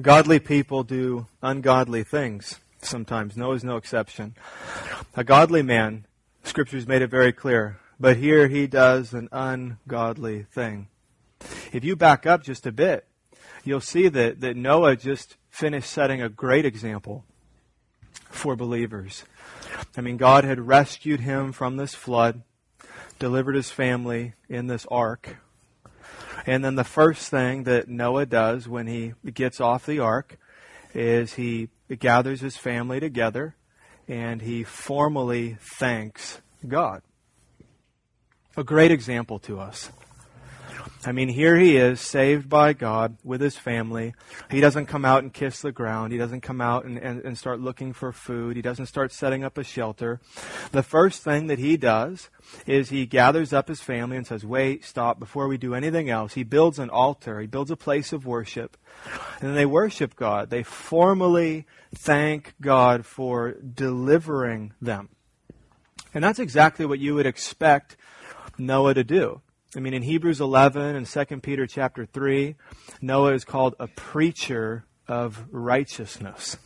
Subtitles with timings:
[0.00, 3.34] Godly people do ungodly things sometimes.
[3.34, 4.34] Noah's no exception.
[5.16, 6.04] A godly man,
[6.44, 10.88] Scripture's made it very clear, but here he does an ungodly thing.
[11.72, 13.06] If you back up just a bit,
[13.64, 17.24] you'll see that, that Noah just finished setting a great example
[18.28, 19.24] for believers.
[19.96, 22.42] I mean, God had rescued him from this flood,
[23.18, 25.38] delivered his family in this ark.
[26.46, 30.38] And then the first thing that Noah does when he gets off the ark
[30.94, 33.56] is he gathers his family together
[34.08, 37.02] and he formally thanks God.
[38.56, 39.90] A great example to us.
[41.04, 44.14] I mean, here he is, saved by God with his family.
[44.50, 46.12] He doesn't come out and kiss the ground.
[46.12, 48.56] He doesn't come out and, and, and, start looking for food.
[48.56, 50.20] He doesn't start setting up a shelter.
[50.72, 52.30] The first thing that he does
[52.66, 56.34] is he gathers up his family and says, Wait, stop, before we do anything else.
[56.34, 58.76] He builds an altar, he builds a place of worship.
[59.40, 60.50] And then they worship God.
[60.50, 65.10] They formally thank God for delivering them.
[66.14, 67.96] And that's exactly what you would expect
[68.58, 69.42] Noah to do.
[69.74, 72.54] I mean, in Hebrews 11 and 2 Peter chapter 3,
[73.00, 76.56] Noah is called a preacher of righteousness.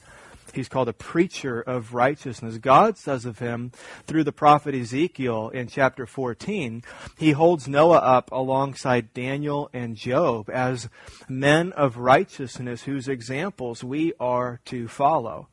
[0.53, 2.59] He's called a preacher of righteousness.
[2.59, 3.73] God says of him
[4.07, 6.83] through the prophet Ezekiel in chapter 14,
[7.17, 10.89] he holds Noah up alongside Daniel and Job as
[11.29, 15.49] men of righteousness whose examples we are to follow.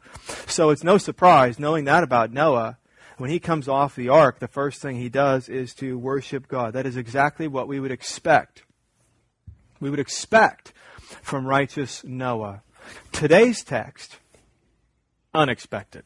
[0.48, 2.78] So it's no surprise, knowing that about Noah,
[3.18, 6.74] when he comes off the ark, the first thing he does is to worship God.
[6.74, 8.64] That is exactly what we would expect.
[9.80, 10.72] We would expect
[11.22, 12.62] from righteous Noah.
[13.12, 14.18] Today's text,
[15.34, 16.04] unexpected.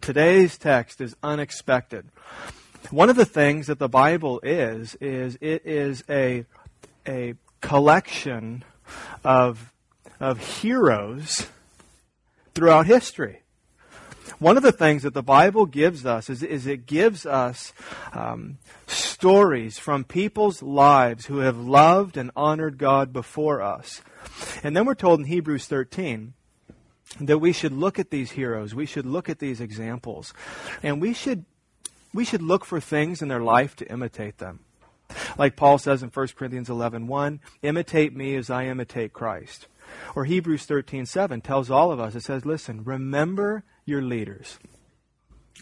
[0.00, 2.06] Today's text is unexpected.
[2.90, 6.46] One of the things that the Bible is, is it is a,
[7.06, 8.64] a collection
[9.24, 9.72] of,
[10.20, 11.48] of heroes
[12.54, 13.42] throughout history.
[14.38, 17.72] One of the things that the Bible gives us is, is it gives us
[18.12, 24.02] um, stories from people's lives who have loved and honored God before us.
[24.62, 26.34] And then we're told in Hebrews 13
[27.20, 30.34] that we should look at these heroes, we should look at these examples,
[30.82, 31.44] and we should,
[32.12, 34.60] we should look for things in their life to imitate them.
[35.38, 39.66] Like Paul says in 1 Corinthians 11:1, imitate me as I imitate Christ.
[40.14, 44.58] Or Hebrews 13:7 tells all of us it says, listen, remember your leaders,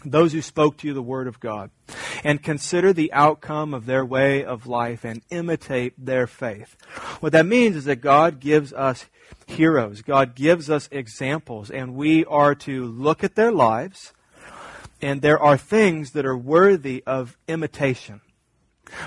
[0.05, 1.71] those who spoke to you the Word of God,
[2.23, 6.75] and consider the outcome of their way of life and imitate their faith.
[7.19, 9.05] What that means is that God gives us
[9.45, 14.13] heroes, God gives us examples, and we are to look at their lives,
[15.01, 18.21] and there are things that are worthy of imitation.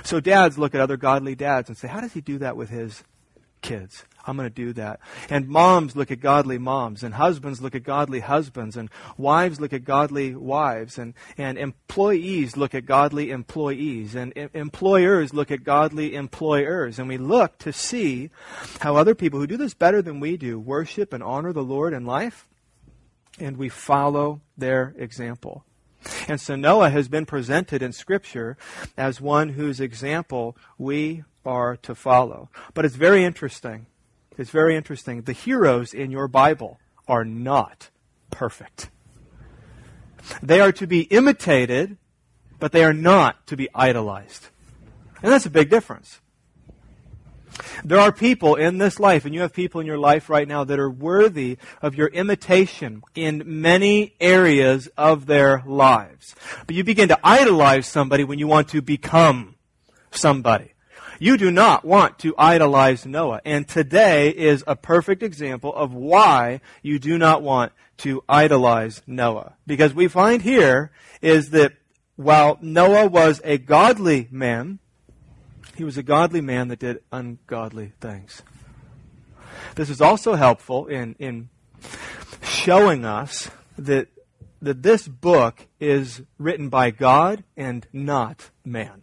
[0.03, 2.69] So dads look at other godly dads and say, How does he do that with
[2.69, 3.05] his
[3.63, 4.05] kids?
[4.27, 5.01] I'm going to do that.
[5.29, 9.73] And moms look at godly moms, and husbands look at godly husbands, and wives look
[9.73, 15.65] at godly wives, and, and employees look at godly employees, and em- employers look at
[15.65, 16.99] godly employers.
[16.99, 18.31] And we look to see
[18.81, 21.93] how other people who do this better than we do worship and honor the Lord
[21.93, 22.47] in life,
[23.39, 25.65] and we follow their example.
[26.29, 28.57] And so Noah has been presented in Scripture
[28.97, 32.49] as one whose example we are to follow.
[32.75, 33.87] But it's very interesting
[34.39, 35.23] it's very interesting.
[35.23, 37.91] The heroes in your Bible are not
[38.31, 38.91] perfect.
[40.43, 41.97] They are to be imitated,
[42.59, 44.49] but they are not to be idolized.
[45.23, 46.21] And that's a big difference.
[47.85, 50.65] There are people in this life, and you have people in your life right now
[50.65, 56.35] that are worthy of your imitation in many areas of their lives.
[56.67, 59.57] But you begin to idolize somebody when you want to become
[60.11, 60.70] somebody.
[61.23, 63.43] You do not want to idolize Noah.
[63.45, 69.53] And today is a perfect example of why you do not want to idolize Noah.
[69.67, 71.75] Because we find here is that
[72.17, 74.79] while Noah was a godly man,
[75.77, 78.41] he was a godly man that did ungodly things.
[79.75, 81.51] This is also helpful in, in
[82.43, 84.09] showing us that,
[84.63, 89.03] that this book is written by God and not man.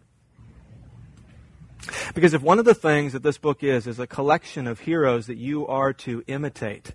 [2.14, 5.26] Because if one of the things that this book is, is a collection of heroes
[5.26, 6.94] that you are to imitate,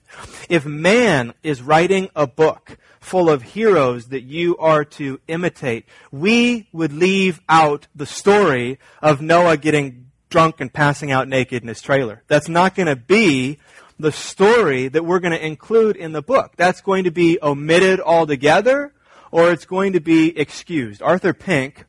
[0.49, 6.67] if man is writing a book full of heroes that you are to imitate, we
[6.71, 11.81] would leave out the story of Noah getting drunk and passing out naked in his
[11.81, 12.23] trailer.
[12.27, 13.59] That's not going to be
[13.99, 16.53] the story that we're going to include in the book.
[16.55, 18.93] That's going to be omitted altogether
[19.31, 21.01] or it's going to be excused.
[21.01, 21.85] Arthur Pink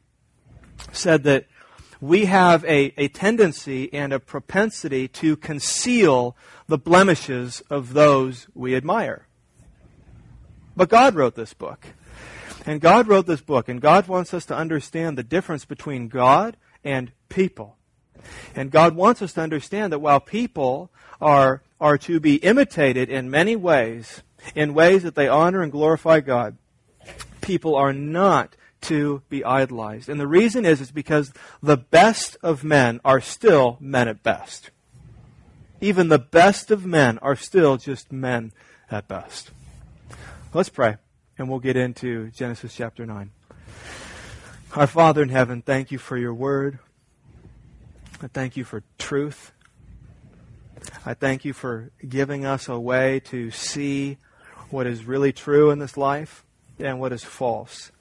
[0.92, 1.46] said that
[2.04, 6.36] we have a, a tendency and a propensity to conceal
[6.66, 9.26] the blemishes of those we admire.
[10.76, 11.86] But God wrote this book.
[12.66, 16.58] And God wrote this book, and God wants us to understand the difference between God
[16.84, 17.78] and people.
[18.54, 20.90] And God wants us to understand that while people
[21.22, 24.22] are, are to be imitated in many ways,
[24.54, 26.58] in ways that they honor and glorify God,
[27.40, 30.08] people are not to be idolized.
[30.08, 31.32] And the reason is, is because
[31.62, 34.70] the best of men are still men at best.
[35.81, 38.52] Even the best of men are still just men
[38.90, 39.50] at best.
[40.52, 40.96] Let's pray,
[41.36, 43.31] and we'll get into Genesis chapter 9.
[44.76, 46.78] Our Father in heaven, thank you for your word.
[48.22, 49.52] I thank you for truth.
[51.04, 54.19] I thank you for giving us a way to see
[54.70, 56.44] what is really true in this life
[56.78, 57.92] and what is false.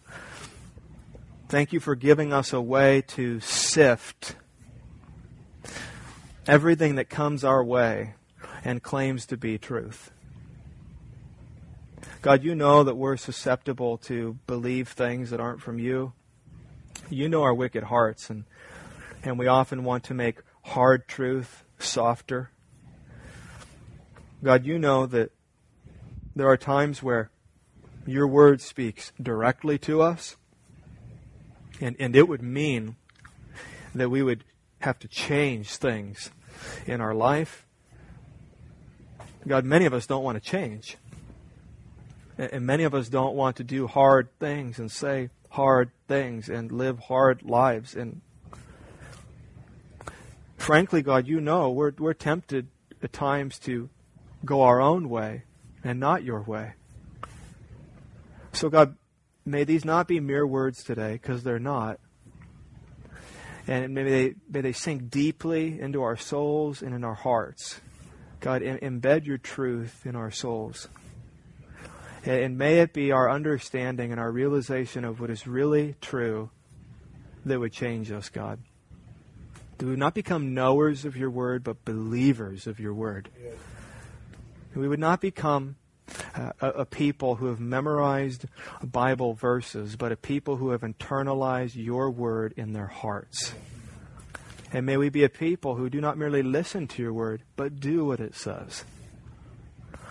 [1.54, 4.36] Thank you for giving us a way to sift
[6.48, 8.16] everything that comes our way
[8.66, 10.10] and claims to be truth.
[12.24, 16.14] God, you know that we're susceptible to believe things that aren't from you.
[17.12, 18.46] You know our wicked hearts, and,
[19.22, 22.50] and we often want to make hard truth softer.
[24.44, 25.30] God, you know that
[26.36, 27.30] there are times where
[28.08, 30.36] your word speaks directly to us,
[31.84, 32.96] and, and it would mean
[33.94, 34.44] that we would
[34.80, 36.32] have to change things
[36.86, 37.66] in our life.
[39.46, 40.98] God, many of us don't want to change.
[42.38, 46.72] And many of us don't want to do hard things and say hard things and
[46.72, 47.96] live hard lives.
[47.96, 48.22] And
[50.58, 52.68] frankly, God, you know we're, we're tempted
[53.04, 53.90] at times to
[54.46, 55.44] go our own way
[55.84, 56.74] and not your way.
[58.54, 58.96] So, God,
[59.46, 62.00] may these not be mere words today, because they're not.
[63.68, 67.80] And may they, may they sink deeply into our souls and in our hearts.
[68.42, 70.90] God, embed your truth in our souls.
[72.26, 76.50] And may it be our understanding and our realization of what is really true
[77.46, 78.60] that would change us, God.
[79.78, 83.30] Do we not become knowers of your word, but believers of your word?
[83.42, 83.56] Yes.
[84.76, 85.76] We would not become
[86.36, 88.46] uh, a, a, people who have memorized
[88.84, 93.54] Bible verses, but a people who have internalized your word in their hearts.
[94.72, 97.80] And may we be a people who do not merely listen to your word, but
[97.80, 98.84] do what it says.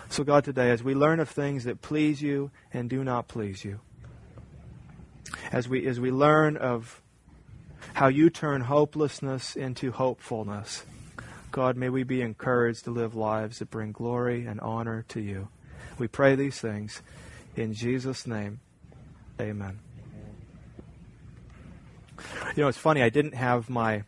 [0.09, 3.65] So, God, today, as we learn of things that please you and do not please
[3.65, 3.81] you,
[5.51, 7.03] as we, as we learn of
[7.95, 10.85] how you turn hopelessness into hopefulness,
[11.51, 15.49] God, may we be encouraged to live lives that bring glory and honor to you.
[15.99, 17.03] We pray these things
[17.57, 18.61] in Jesus' name.
[19.41, 19.79] Amen.
[22.57, 24.05] You know, it's funny, I didn't have my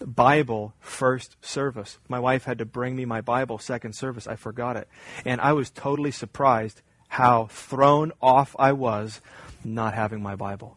[0.00, 1.98] Bible first service.
[2.08, 4.26] My wife had to bring me my Bible second service.
[4.26, 4.88] I forgot it.
[5.24, 9.20] And I was totally surprised how thrown off I was
[9.64, 10.76] not having my Bible.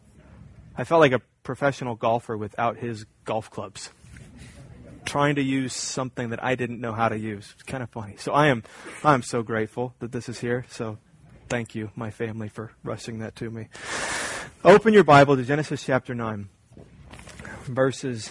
[0.76, 3.90] I felt like a professional golfer without his golf clubs.
[5.10, 7.50] Trying to use something that I didn't know how to use.
[7.54, 8.14] It's kind of funny.
[8.16, 8.62] So I am
[9.02, 10.64] I am so grateful that this is here.
[10.70, 10.98] So
[11.48, 13.66] thank you, my family, for rushing that to me.
[14.64, 16.48] Open your Bible to Genesis chapter 9,
[17.64, 18.30] verses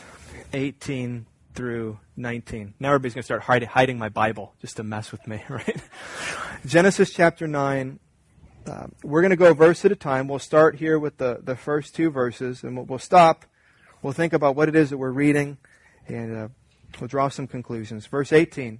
[0.54, 2.76] 18 through 19.
[2.80, 5.82] Now everybody's going to start hide, hiding my Bible just to mess with me, right?
[6.66, 8.00] Genesis chapter 9.
[8.66, 10.30] Uh, we're going to go verse at a time.
[10.30, 13.44] We'll start here with the, the first two verses, and we'll, we'll stop.
[14.02, 15.58] We'll think about what it is that we're reading,
[16.08, 16.48] and uh,
[17.00, 18.06] we'll draw some conclusions.
[18.06, 18.80] Verse 18.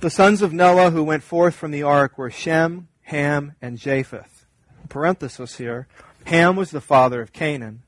[0.00, 4.46] The sons of Noah who went forth from the ark were Shem, Ham, and Japheth.
[4.88, 5.88] Parenthesis here.
[6.24, 7.82] Ham was the father of Canaan.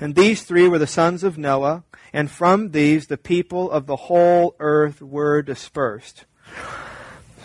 [0.00, 3.96] And these three were the sons of Noah, and from these the people of the
[3.96, 6.24] whole earth were dispersed.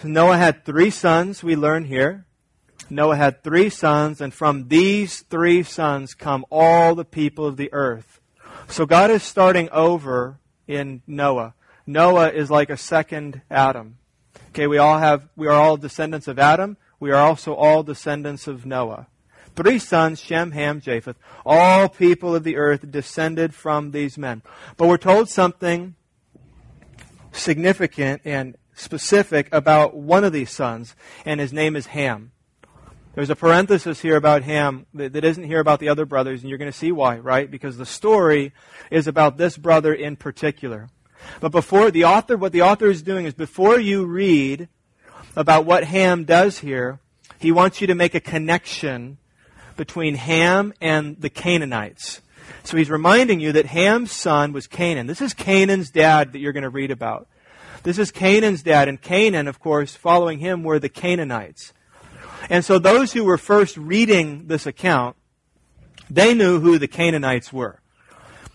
[0.03, 2.25] Noah had three sons, we learn here.
[2.89, 7.71] Noah had three sons, and from these three sons come all the people of the
[7.71, 8.19] earth.
[8.71, 11.55] So God is starting over in Noah.
[11.85, 13.97] Noah is like a second Adam.
[14.49, 16.77] Okay, we all have, we are all descendants of Adam.
[16.97, 19.07] We are also all descendants of Noah.
[19.57, 21.17] Three sons, Shem, Ham, Japheth.
[21.45, 24.41] All people of the earth descended from these men.
[24.77, 25.95] But we're told something
[27.33, 32.31] significant and specific about one of these sons, and his name is Ham.
[33.13, 36.50] There's a parenthesis here about Ham that, that isn't here about the other brothers, and
[36.50, 37.51] you're going to see why, right?
[37.51, 38.53] Because the story
[38.89, 40.88] is about this brother in particular.
[41.41, 44.70] But before the author, what the author is doing is before you read
[45.36, 47.00] about what Ham does here,
[47.38, 49.18] he wants you to make a connection
[49.75, 52.22] between Ham and the Canaanites.
[52.63, 55.08] So he's reminding you that Ham's son was Canaan.
[55.08, 57.27] This is Canaan's dad that you're going to read about.
[57.84, 61.74] This is Canaan's dad, and Canaan, of course, following him were the Canaanites.
[62.50, 65.15] And so those who were first reading this account,
[66.10, 67.79] they knew who the Canaanites were.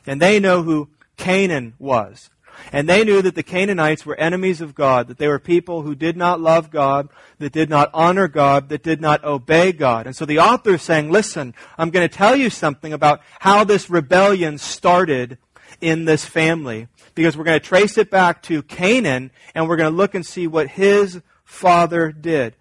[0.07, 2.31] And they know who Canaan was.
[2.73, 5.95] And they knew that the Canaanites were enemies of God, that they were people who
[5.95, 10.07] did not love God, that did not honor God, that did not obey God.
[10.07, 13.65] And so the author is saying, listen, I'm going to tell you something about how
[13.65, 15.37] this rebellion started
[15.81, 19.91] in this family, because we're going to trace it back to Canaan, and we're going
[19.91, 22.57] to look and see what his father did.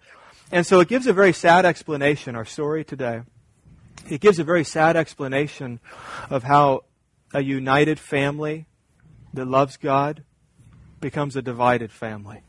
[0.52, 3.22] And so it gives a very sad explanation, our story today.
[4.08, 5.80] It gives a very sad explanation
[6.30, 6.84] of how
[7.34, 8.66] a united family
[9.34, 10.22] that loves God
[11.00, 12.42] becomes a divided family.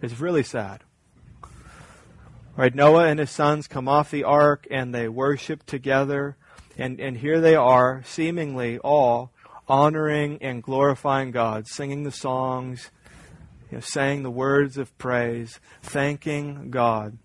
[0.00, 0.84] It's really sad.
[2.56, 6.36] Right, Noah and his sons come off the ark and they worship together.
[6.76, 9.32] And, and here they are, seemingly all
[9.68, 12.90] honoring and glorifying God, singing the songs,
[13.70, 17.18] you know, saying the words of praise, thanking God.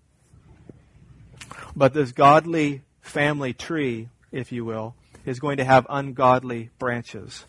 [1.76, 7.44] But this godly family tree, if you will, is going to have ungodly branches.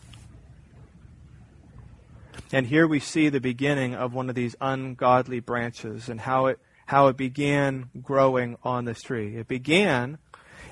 [2.51, 6.59] And here we see the beginning of one of these ungodly branches and how it,
[6.85, 9.35] how it began growing on this tree.
[9.35, 10.19] It began,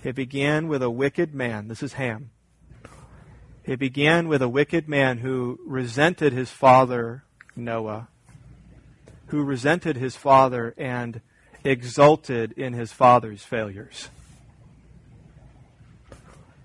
[0.03, 1.67] it began with a wicked man.
[1.67, 2.29] This is Ham.
[3.65, 7.23] It began with a wicked man who resented his father,
[7.55, 8.09] Noah,
[9.33, 11.19] who resented his father and
[11.63, 14.09] exulted in his father's failures.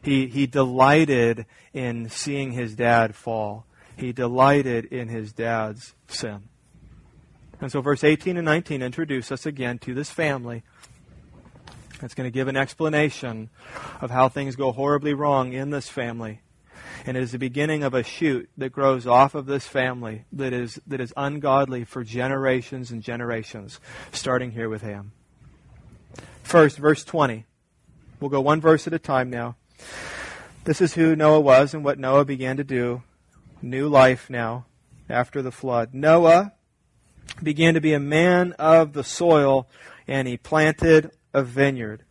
[0.02, 3.64] He, he delighted in seeing his dad fall.
[3.96, 6.42] He delighted in his dad's sin.
[7.58, 10.62] And so, verse 18 and 19 introduce us again to this family.
[12.02, 13.48] It's going to give an explanation
[14.02, 16.42] of how things go horribly wrong in this family.
[17.06, 20.52] And it is the beginning of a shoot that grows off of this family that
[20.52, 23.80] is, that is ungodly for generations and generations,
[24.12, 25.12] starting here with Ham.
[26.42, 27.44] First, verse 20.
[28.20, 29.56] We'll go one verse at a time now.
[30.64, 33.02] This is who Noah was and what Noah began to do.
[33.62, 34.66] New life now
[35.08, 35.94] after the flood.
[35.94, 36.52] Noah
[37.42, 39.68] began to be a man of the soil
[40.06, 42.04] and he planted a vineyard.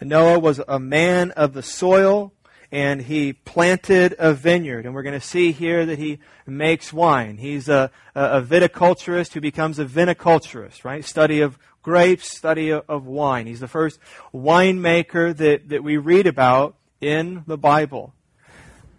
[0.00, 2.32] Noah was a man of the soil
[2.72, 4.86] and he planted a vineyard.
[4.86, 7.36] And we're going to see here that he makes wine.
[7.36, 11.04] He's a, a, viticulturist who becomes a viniculturist, right?
[11.04, 13.46] Study of grapes, study of, wine.
[13.46, 14.00] He's the first
[14.32, 18.14] winemaker that, that we read about in the Bible.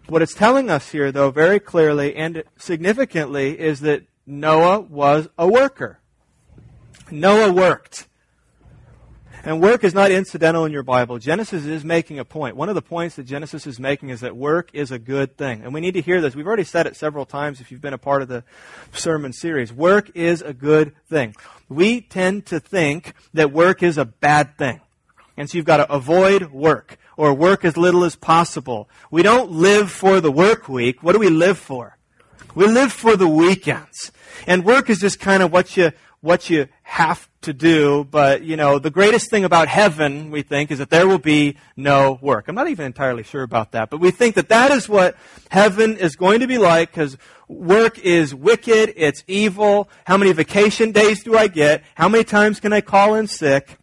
[0.06, 5.48] What it's telling us here, though, very clearly and significantly, is that Noah was a
[5.48, 5.98] worker.
[7.10, 8.06] Noah worked.
[9.46, 11.18] And work is not incidental in your Bible.
[11.18, 12.56] Genesis is making a point.
[12.56, 15.60] One of the points that Genesis is making is that work is a good thing.
[15.62, 16.34] And we need to hear this.
[16.34, 18.42] We've already said it several times if you've been a part of the
[18.94, 19.70] sermon series.
[19.70, 21.36] Work is a good thing.
[21.68, 24.80] We tend to think that work is a bad thing.
[25.36, 28.88] And so you've got to avoid work or work as little as possible.
[29.10, 31.02] We don't live for the work week.
[31.02, 31.98] What do we live for?
[32.54, 34.10] We live for the weekends.
[34.46, 35.92] And work is just kind of what you,
[36.24, 38.04] what you have to do.
[38.10, 41.58] But, you know, the greatest thing about heaven, we think, is that there will be
[41.76, 42.48] no work.
[42.48, 43.90] I'm not even entirely sure about that.
[43.90, 45.16] But we think that that is what
[45.50, 48.94] heaven is going to be like because work is wicked.
[48.96, 49.90] It's evil.
[50.06, 51.84] How many vacation days do I get?
[51.94, 53.76] How many times can I call in sick?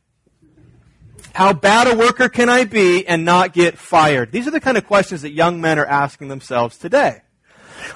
[1.34, 4.32] How bad a worker can I be and not get fired?
[4.32, 7.22] These are the kind of questions that young men are asking themselves today.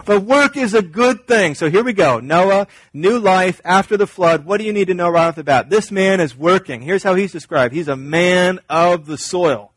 [0.06, 1.56] But work is a good thing.
[1.56, 2.20] So here we go.
[2.20, 4.46] Noah, new life after the flood.
[4.46, 5.70] What do you need to know right off the bat?
[5.70, 6.82] This man is working.
[6.82, 7.74] Here's how he's described.
[7.74, 9.72] He's a man of the soil.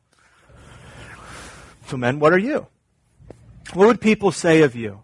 [1.86, 2.66] So men, what are you?
[3.74, 5.02] What would people say of you?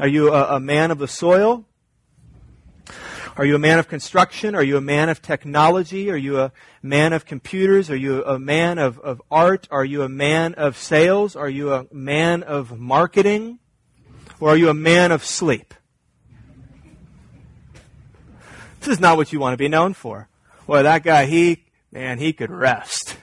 [0.00, 1.64] Are you a, a man of the soil?
[3.38, 4.56] Are you a man of construction?
[4.56, 6.10] Are you a man of technology?
[6.10, 7.88] Are you a man of computers?
[7.88, 9.68] Are you a man of, of art?
[9.70, 11.36] Are you a man of sales?
[11.36, 13.60] Are you a man of marketing?
[14.40, 15.74] Or are you a man of sleep?
[18.80, 20.28] This is not what you want to be known for.
[20.66, 23.16] Well, that guy, he, man, he could rest.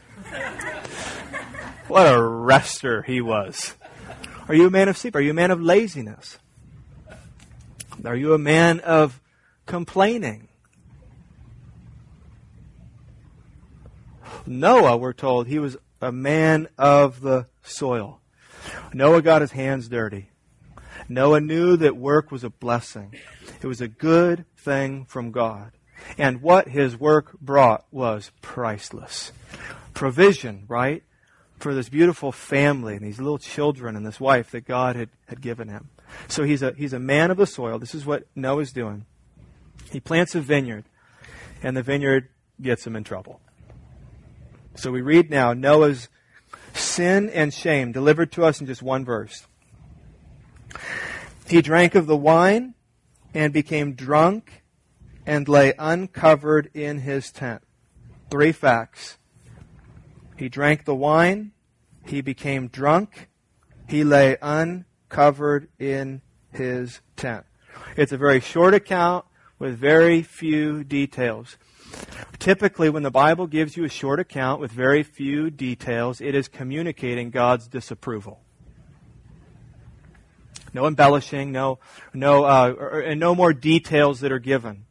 [1.87, 3.73] what a rester he was.
[4.47, 5.15] Are you a man of sleep?
[5.15, 6.37] Are you a man of laziness?
[8.03, 9.21] Are you a man of
[9.65, 10.47] complaining.
[14.45, 18.21] Noah, we're told, he was a man of the soil.
[18.93, 20.29] Noah got his hands dirty.
[21.07, 23.13] Noah knew that work was a blessing.
[23.61, 25.71] It was a good thing from God.
[26.17, 29.31] And what his work brought was priceless.
[29.93, 31.03] Provision, right?
[31.59, 35.41] for this beautiful family and these little children and this wife that God had, had
[35.41, 35.89] given him.
[36.27, 37.79] So he's a, he's a man of the soil.
[37.79, 39.05] This is what Noah's doing.
[39.91, 40.85] He plants a vineyard,
[41.63, 42.29] and the vineyard
[42.61, 43.39] gets him in trouble.
[44.75, 46.09] So we read now Noah's
[46.73, 49.47] sin and shame delivered to us in just one verse.
[51.47, 52.73] He drank of the wine
[53.33, 54.63] and became drunk
[55.25, 57.61] and lay uncovered in his tent.
[58.29, 59.17] Three facts.
[60.37, 61.51] He drank the wine,
[62.05, 63.29] he became drunk,
[63.87, 67.45] he lay uncovered in his tent.
[67.95, 69.25] It's a very short account
[69.59, 71.57] with very few details.
[72.39, 76.47] Typically, when the Bible gives you a short account with very few details, it is
[76.47, 78.41] communicating God's disapproval.
[80.75, 81.79] No embellishing, no,
[82.13, 84.85] no, uh, and no more details that are given.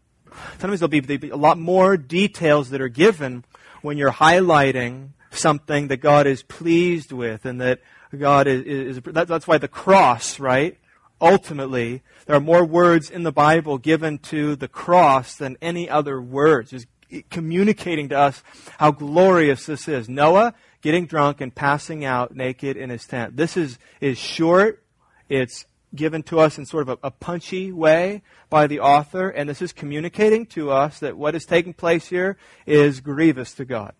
[0.59, 3.45] Sometimes there'll be, there'll be a lot more details that are given
[3.83, 7.81] when you're highlighting something that God is pleased with and that
[8.19, 8.63] God is,
[8.97, 10.79] is that's why the cross, right?
[11.21, 16.21] Ultimately, there are more words in the Bible given to the cross than any other
[16.21, 16.87] words, just
[17.31, 18.43] communicating to us
[18.79, 20.09] how glorious this is.
[20.09, 23.37] Noah getting drunk and passing out naked in his tent.
[23.37, 24.83] This is, is short.
[25.29, 29.49] It's given to us in sort of a, a, punchy way by the author, and
[29.49, 32.37] this is communicating to us that what is taking place here
[32.67, 33.93] is grievous to God.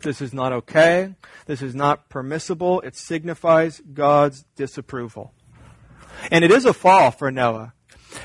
[0.00, 1.14] This is not okay.
[1.46, 2.80] This is not permissible.
[2.80, 5.32] It signifies God's disapproval.
[6.30, 7.72] And it is a fall for Noah.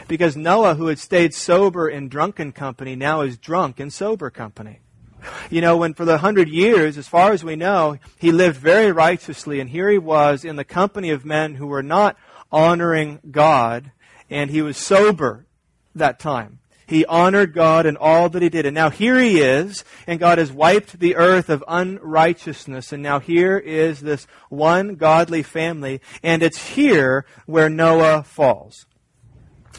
[0.07, 4.79] Because Noah, who had stayed sober in drunken company, now is drunk in sober company.
[5.49, 8.91] You know, when for the hundred years, as far as we know, he lived very
[8.91, 12.17] righteously, and here he was in the company of men who were not
[12.51, 13.91] honoring God,
[14.29, 15.45] and he was sober
[15.95, 16.59] that time.
[16.87, 18.65] He honored God in all that he did.
[18.65, 22.93] And now here he is, and God has wiped the earth of unrighteousness.
[22.93, 28.85] And now here is this one godly family, and it's here where Noah falls.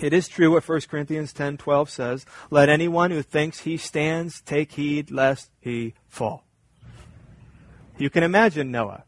[0.03, 4.73] It is true what 1 Corinthians 10:12 says, "Let anyone who thinks he stands take
[4.73, 6.45] heed lest he fall."
[7.97, 9.05] You can imagine Noah.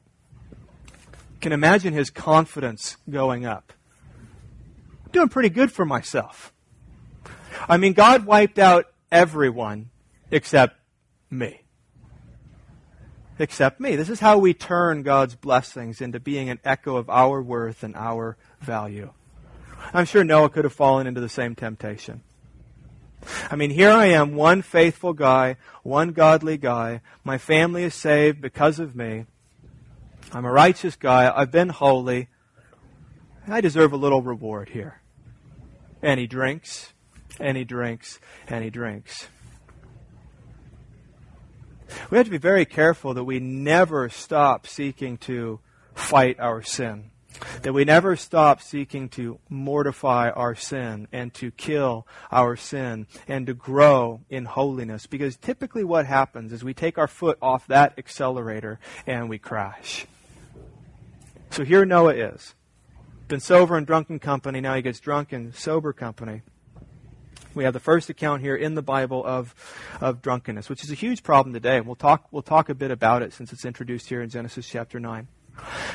[1.41, 3.73] Can imagine his confidence going up.
[5.05, 6.53] I'm doing pretty good for myself.
[7.69, 9.91] I mean, God wiped out everyone
[10.31, 10.77] except
[11.31, 11.63] me.
[13.39, 13.97] Except me.
[13.97, 17.97] This is how we turn God's blessings into being an echo of our worth and
[17.97, 19.13] our value.
[19.95, 22.23] I'm sure Noah could have fallen into the same temptation.
[23.51, 27.01] I mean, here I am, one faithful guy, one godly guy.
[27.25, 29.27] My family is saved because of me.
[30.33, 31.33] I'm a righteous guy.
[31.35, 32.29] I've been holy.
[33.49, 35.01] I deserve a little reward here.
[36.03, 36.93] And he drinks
[37.41, 39.27] and he drinks and he drinks.
[42.11, 45.59] We have to be very careful that we never stop seeking to
[45.95, 47.11] fight our sin.
[47.63, 53.49] That we never stop seeking to mortify our sin and to kill our sin and
[53.49, 55.07] to grow in holiness.
[55.07, 60.07] Because typically what happens is we take our foot off that accelerator and we crash.
[61.51, 62.55] So here Noah is.
[63.27, 66.43] Been sober and drunken company, now he gets drunk in sober company.
[67.55, 69.55] We have the first account here in the Bible of,
[70.01, 71.81] of drunkenness, which is a huge problem today.
[71.81, 75.01] We'll talk, we'll talk a bit about it since it's introduced here in Genesis chapter
[75.01, 75.27] 9.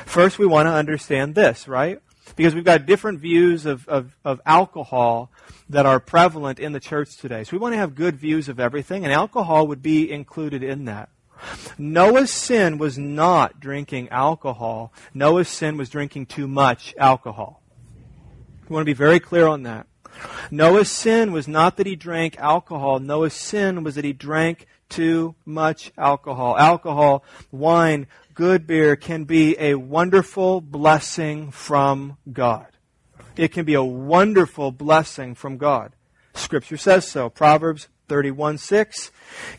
[0.04, 2.00] First, we want to understand this, right?
[2.36, 5.30] Because we've got different views of, of, of alcohol
[5.70, 7.44] that are prevalent in the church today.
[7.44, 10.84] So we want to have good views of everything, and alcohol would be included in
[10.84, 11.08] that.
[11.78, 14.92] Noah's sin was not drinking alcohol.
[15.12, 17.62] Noah's sin was drinking too much alcohol.
[18.68, 19.86] We want to be very clear on that.
[20.50, 22.98] Noah's sin was not that he drank alcohol.
[22.98, 26.56] Noah's sin was that he drank too much alcohol.
[26.58, 32.66] Alcohol, wine, good beer can be a wonderful blessing from God.
[33.36, 35.92] It can be a wonderful blessing from God.
[36.34, 37.28] Scripture says so.
[37.28, 39.10] Proverbs 31 6.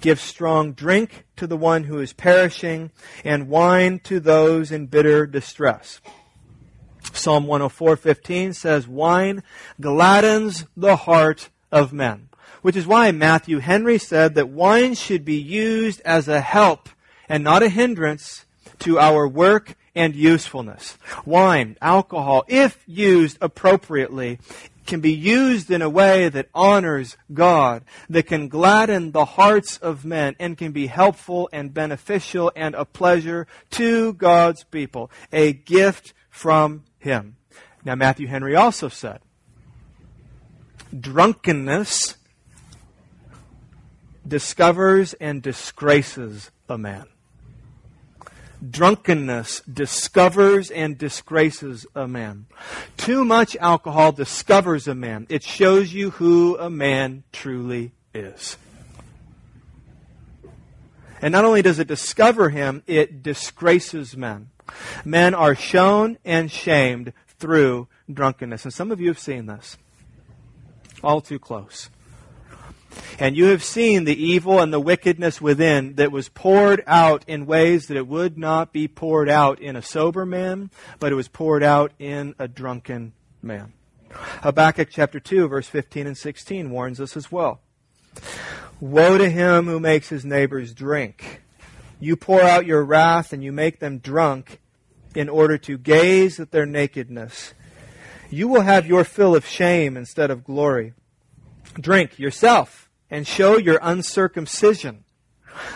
[0.02, 2.92] Give strong drink to the one who is perishing,
[3.24, 6.02] and wine to those in bitter distress.
[7.14, 9.44] Psalm 104:15 says, "Wine
[9.80, 12.30] gladdens the heart of men."
[12.62, 16.90] Which is why Matthew Henry said that wine should be used as a help
[17.30, 18.46] and not a hindrance
[18.80, 20.98] to our work and usefulness.
[21.26, 24.40] Wine, alcohol, if used appropriately,
[24.88, 30.06] can be used in a way that honors God, that can gladden the hearts of
[30.06, 35.12] men, and can be helpful and beneficial and a pleasure to God's people.
[35.32, 37.36] A gift from him.
[37.86, 39.19] Now, Matthew Henry also said,
[40.97, 42.15] drunkenness
[44.28, 47.06] discovers and disgraces a man.
[48.70, 52.48] Drunkenness discovers and disgraces a man.
[52.98, 55.28] Too much alcohol discovers a man.
[55.30, 58.58] It shows you who a man truly is.
[61.22, 64.50] And not only does it discover him, it disgraces men.
[65.04, 68.65] Men are shown and shamed through drunkenness.
[68.65, 69.78] And some of you have seen this
[71.04, 71.89] all too close.
[73.19, 77.45] And you have seen the evil and the wickedness within that was poured out in
[77.45, 80.69] ways that it would not be poured out in a sober man,
[81.00, 83.73] but it was poured out in a drunken man.
[84.12, 87.60] Habakkuk chapter 2, verse 15 and 16 warns us as well.
[88.80, 91.41] Woe to him who makes his neighbors drink.
[92.00, 94.60] You pour out your wrath and you make them drunk
[95.15, 97.54] in order to gaze at their nakedness.
[98.30, 100.93] You will have your fill of shame instead of glory.
[101.80, 105.04] Drink yourself and show your uncircumcision.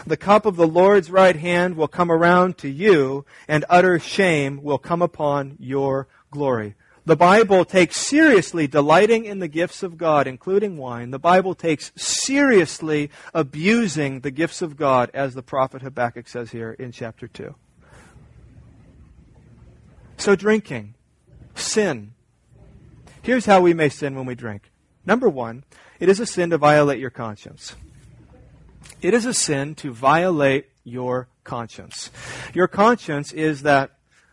[0.05, 4.61] The cup of the Lord's right hand will come around to you, and utter shame
[4.61, 6.75] will come upon your glory.
[7.03, 11.09] The Bible takes seriously delighting in the gifts of God, including wine.
[11.09, 16.73] The Bible takes seriously abusing the gifts of God, as the prophet Habakkuk says here
[16.73, 17.55] in chapter 2.
[20.17, 20.93] So, drinking,
[21.55, 22.13] sin.
[23.23, 24.69] Here's how we may sin when we drink.
[25.03, 25.63] Number one,
[26.01, 27.75] it is a sin to violate your conscience.
[29.01, 32.09] It is a sin to violate your conscience.
[32.55, 33.91] Your conscience is that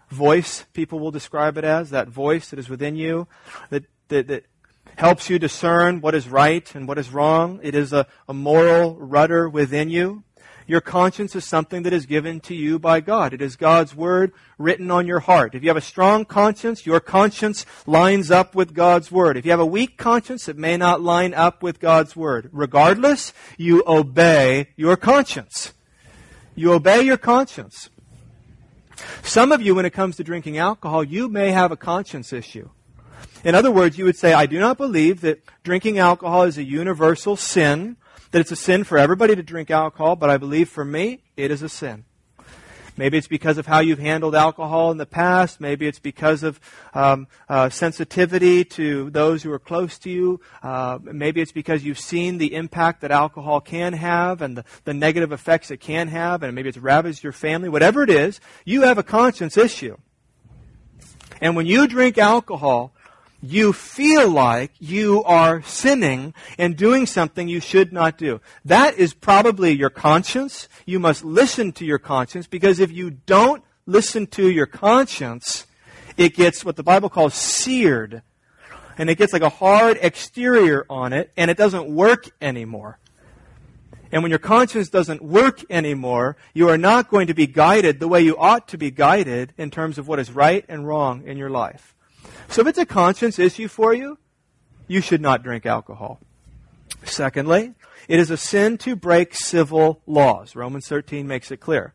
[0.08, 3.28] voice, people will describe it as, that voice that is within you,
[3.68, 4.46] that, that, that
[4.96, 7.60] helps you discern what is right and what is wrong.
[7.62, 10.24] It is a, a moral rudder within you.
[10.68, 13.32] Your conscience is something that is given to you by God.
[13.32, 15.54] It is God's Word written on your heart.
[15.54, 19.38] If you have a strong conscience, your conscience lines up with God's Word.
[19.38, 22.50] If you have a weak conscience, it may not line up with God's Word.
[22.52, 25.72] Regardless, you obey your conscience.
[26.54, 27.88] You obey your conscience.
[29.22, 32.68] Some of you, when it comes to drinking alcohol, you may have a conscience issue.
[33.42, 36.62] In other words, you would say, I do not believe that drinking alcohol is a
[36.62, 37.96] universal sin,
[38.30, 41.50] that it's a sin for everybody to drink alcohol, but I believe for me, it
[41.50, 42.04] is a sin.
[42.98, 45.60] Maybe it's because of how you've handled alcohol in the past.
[45.60, 46.58] Maybe it's because of
[46.94, 50.40] um, uh, sensitivity to those who are close to you.
[50.64, 54.94] Uh, maybe it's because you've seen the impact that alcohol can have and the, the
[54.94, 57.68] negative effects it can have, and maybe it's ravaged your family.
[57.68, 59.96] Whatever it is, you have a conscience issue.
[61.40, 62.92] And when you drink alcohol,
[63.40, 68.40] you feel like you are sinning and doing something you should not do.
[68.64, 70.68] That is probably your conscience.
[70.86, 75.66] You must listen to your conscience because if you don't listen to your conscience,
[76.16, 78.22] it gets what the Bible calls seared.
[78.96, 82.98] And it gets like a hard exterior on it and it doesn't work anymore.
[84.10, 88.08] And when your conscience doesn't work anymore, you are not going to be guided the
[88.08, 91.36] way you ought to be guided in terms of what is right and wrong in
[91.36, 91.94] your life.
[92.48, 94.18] So if it's a conscience issue for you,
[94.86, 96.18] you should not drink alcohol.
[97.04, 97.74] Secondly,
[98.08, 100.56] it is a sin to break civil laws.
[100.56, 101.94] Romans 13 makes it clear.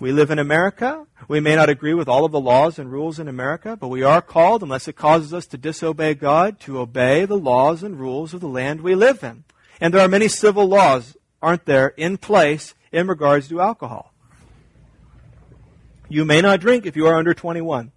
[0.00, 1.06] We live in America.
[1.28, 4.02] We may not agree with all of the laws and rules in America, but we
[4.02, 8.34] are called, unless it causes us to disobey God, to obey the laws and rules
[8.34, 9.44] of the land we live in.
[9.80, 14.12] And there are many civil laws, aren't there, in place in regards to alcohol.
[16.08, 17.92] You may not drink if you are under 21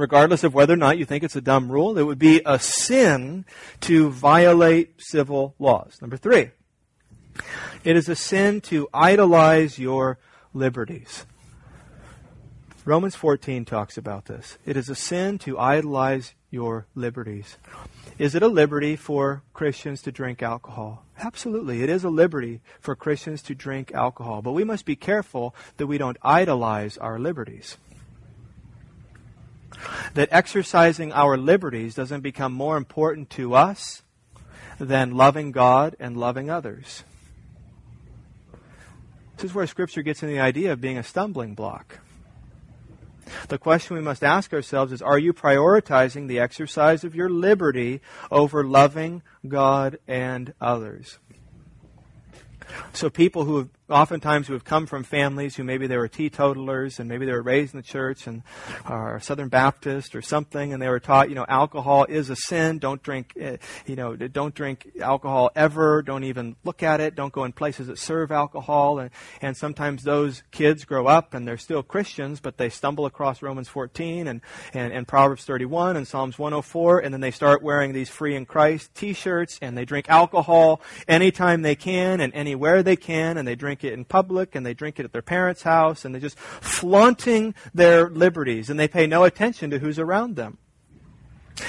[0.00, 2.58] regardless of whether or not you think it's a dumb rule, it would be a
[2.58, 3.44] sin
[3.80, 5.98] to violate civil laws.
[6.00, 6.50] Number three,
[7.84, 10.18] it is a sin to idolize your
[10.52, 11.26] liberties.
[12.84, 14.58] Romans 14 talks about this.
[14.64, 17.56] It is a sin to idolize your liberties.
[18.18, 21.04] Is it a liberty for Christians to drink alcohol?
[21.18, 21.82] Absolutely.
[21.82, 24.42] It is a liberty for Christians to drink alcohol.
[24.42, 27.76] But we must be careful that we don't idolize our liberties
[30.14, 34.02] that exercising our liberties doesn't become more important to us
[34.78, 37.04] than loving God and loving others.
[39.36, 42.00] This is where Scripture gets in the idea of being a stumbling block.
[43.48, 48.00] The question we must ask ourselves is Are you prioritizing the exercise of your liberty
[48.30, 51.18] over loving God and others?
[52.92, 57.00] So, people who have oftentimes who have come from families who maybe they were teetotalers
[57.00, 58.42] and maybe they were raised in the church and
[58.84, 62.78] are Southern Baptist or something, and they were taught, you know, alcohol is a sin.
[62.78, 66.02] Don't drink, eh, you know, don't drink alcohol ever.
[66.02, 67.14] Don't even look at it.
[67.14, 68.98] Don't go in places that serve alcohol.
[68.98, 69.10] And,
[69.42, 73.68] and sometimes those kids grow up and they're still Christians, but they stumble across Romans
[73.68, 74.40] 14 and,
[74.72, 78.46] and, and Proverbs 31 and Psalms 104, and then they start wearing these free in
[78.46, 83.54] Christ t-shirts and they drink alcohol anytime they can and anywhere they can, and they
[83.54, 86.20] drink drink it in public and they drink it at their parents' house and they're
[86.20, 90.58] just flaunting their liberties and they pay no attention to who's around them.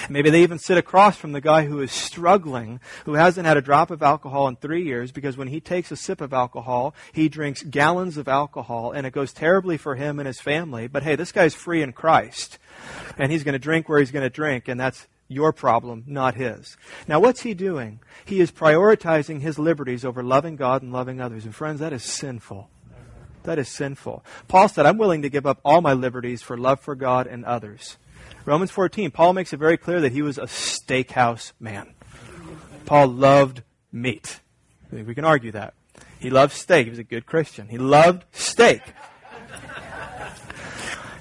[0.09, 3.61] Maybe they even sit across from the guy who is struggling, who hasn't had a
[3.61, 7.27] drop of alcohol in three years, because when he takes a sip of alcohol, he
[7.27, 10.87] drinks gallons of alcohol, and it goes terribly for him and his family.
[10.87, 12.57] But hey, this guy's free in Christ,
[13.17, 16.35] and he's going to drink where he's going to drink, and that's your problem, not
[16.35, 16.77] his.
[17.07, 17.99] Now, what's he doing?
[18.25, 21.45] He is prioritizing his liberties over loving God and loving others.
[21.45, 22.69] And friends, that is sinful.
[23.43, 24.23] That is sinful.
[24.47, 27.43] Paul said, I'm willing to give up all my liberties for love for God and
[27.45, 27.97] others.
[28.45, 31.93] Romans 14, Paul makes it very clear that he was a steakhouse man.
[32.85, 34.41] Paul loved meat.
[34.91, 35.73] We can argue that.
[36.19, 36.85] He loved steak.
[36.85, 37.67] He was a good Christian.
[37.67, 38.81] He loved steak.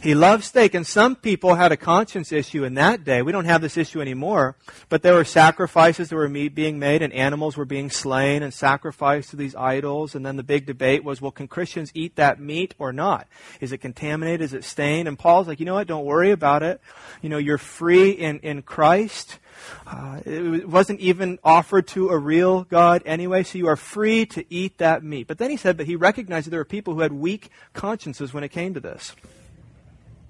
[0.03, 3.21] He loved steak, and some people had a conscience issue in that day.
[3.21, 4.57] We don't have this issue anymore,
[4.89, 8.55] but there were sacrifices that were meat being made, and animals were being slain and
[8.55, 10.15] sacrificed to these idols.
[10.15, 13.27] And then the big debate was, well, can Christians eat that meat or not?
[13.61, 14.41] Is it contaminated?
[14.41, 15.07] Is it stained?
[15.07, 15.87] And Paul's like, you know what?
[15.87, 16.81] Don't worry about it.
[17.21, 19.39] You know, you're free in, in Christ.
[19.87, 24.45] Uh, it wasn't even offered to a real God anyway, so you are free to
[24.49, 25.27] eat that meat.
[25.27, 28.33] But then he said, but he recognized that there were people who had weak consciences
[28.33, 29.15] when it came to this.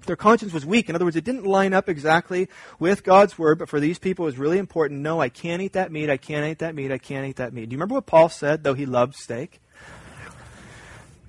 [0.05, 0.89] Their conscience was weak.
[0.89, 4.25] In other words, it didn't line up exactly with God's word, but for these people
[4.25, 5.01] it was really important.
[5.01, 6.09] No, I can't eat that meat.
[6.09, 6.91] I can't eat that meat.
[6.91, 7.69] I can't eat that meat.
[7.69, 9.61] Do you remember what Paul said, though he loved steak?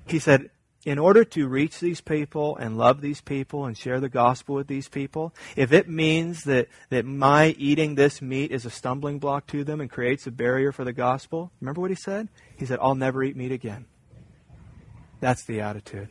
[0.07, 0.49] He said,
[0.85, 4.67] in order to reach these people and love these people and share the gospel with
[4.67, 9.47] these people, if it means that, that my eating this meat is a stumbling block
[9.47, 12.27] to them and creates a barrier for the gospel, remember what he said?
[12.57, 13.85] He said, I'll never eat meat again.
[15.21, 16.09] That's the attitude.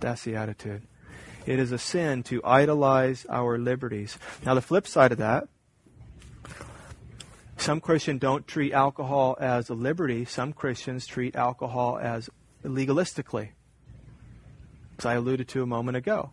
[0.00, 0.82] That's the attitude.
[1.46, 4.18] It is a sin to idolize our liberties.
[4.44, 5.48] Now, the flip side of that,
[7.56, 10.24] some Christians don't treat alcohol as a liberty.
[10.24, 12.28] Some Christians treat alcohol as
[12.64, 13.50] legalistically,
[14.98, 16.32] as I alluded to a moment ago.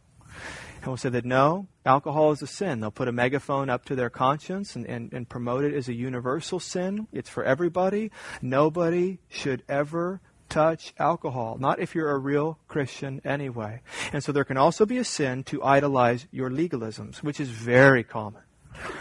[0.81, 2.79] And will say that no, alcohol is a sin.
[2.79, 5.93] They'll put a megaphone up to their conscience and, and, and promote it as a
[5.93, 7.07] universal sin.
[7.11, 8.11] It's for everybody.
[8.41, 11.57] Nobody should ever touch alcohol.
[11.59, 13.81] Not if you're a real Christian anyway.
[14.13, 18.03] And so there can also be a sin to idolize your legalisms, which is very
[18.03, 18.43] common.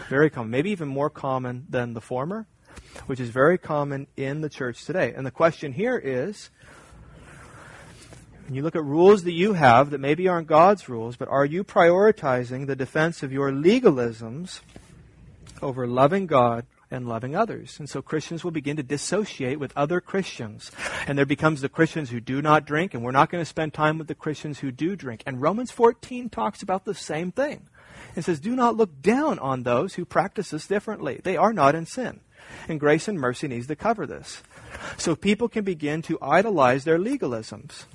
[0.09, 0.49] Very common.
[0.49, 2.47] Maybe even more common than the former,
[3.05, 5.13] which is very common in the church today.
[5.15, 6.49] And the question here is
[8.45, 11.45] when you look at rules that you have that maybe aren't God's rules, but are
[11.45, 14.61] you prioritizing the defense of your legalisms
[15.61, 17.79] over loving God and loving others.
[17.79, 20.71] And so Christians will begin to dissociate with other Christians.
[21.07, 23.73] And there becomes the Christians who do not drink, and we're not going to spend
[23.73, 25.23] time with the Christians who do drink.
[25.25, 27.67] And Romans 14 talks about the same thing.
[28.15, 31.21] It says, Do not look down on those who practice this differently.
[31.23, 32.19] They are not in sin.
[32.67, 34.41] And grace and mercy needs to cover this.
[34.97, 37.85] So people can begin to idolize their legalisms.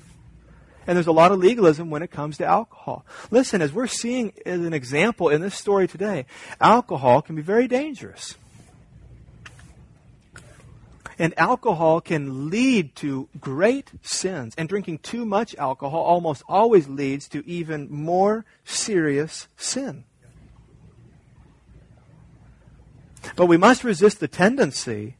[0.87, 3.05] And there's a lot of legalism when it comes to alcohol.
[3.29, 6.25] Listen, as we're seeing as an example in this story today,
[6.61, 8.35] alcohol can be very dangerous.
[11.19, 14.53] And alcohol can lead to great sins.
[14.57, 20.03] And drinking too much alcohol almost always leads to even more serious sin.
[23.35, 25.17] But we must resist the tendency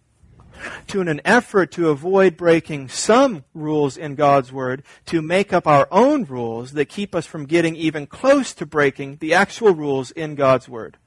[0.88, 5.68] to, in an effort to avoid breaking some rules in God's Word, to make up
[5.68, 10.12] our own rules that keep us from getting even close to breaking the actual rules
[10.12, 10.98] in God's Word.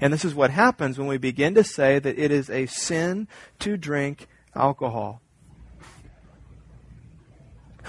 [0.00, 3.28] And this is what happens when we begin to say that it is a sin
[3.60, 5.22] to drink alcohol.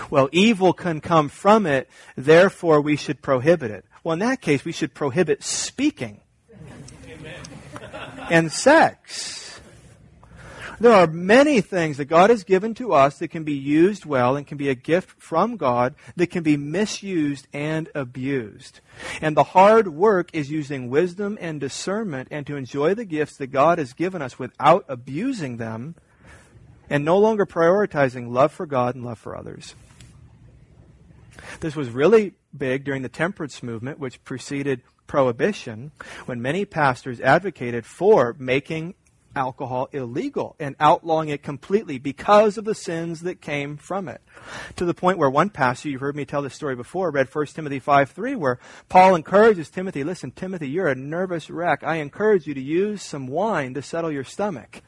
[0.10, 3.86] Well, evil can come from it, therefore we should prohibit it.
[4.04, 6.22] Well, in that case, we should prohibit speaking
[8.30, 9.47] and sex
[10.80, 14.36] there are many things that God has given to us that can be used well
[14.36, 18.82] and can be a gift from God that can be misused and abused.
[19.22, 23.48] And the hard work is using wisdom and discernment and to enjoy the gifts that
[23.48, 25.96] God has given us without abusing them
[26.90, 29.76] and no longer prioritizing love for God and love for others.
[31.60, 35.92] This was really big during the temperance movement, which preceded prohibition,
[36.26, 38.94] when many pastors advocated for making
[39.38, 44.22] alcohol illegal and outlawing it completely because of the sins that came from it.
[44.76, 47.46] To the point where one pastor, you've heard me tell this story before, read 1
[47.48, 51.84] Timothy 5 3, where Paul encourages Timothy, listen, Timothy, you're a nervous wreck.
[51.84, 54.82] I encourage you to use some wine to settle your stomach.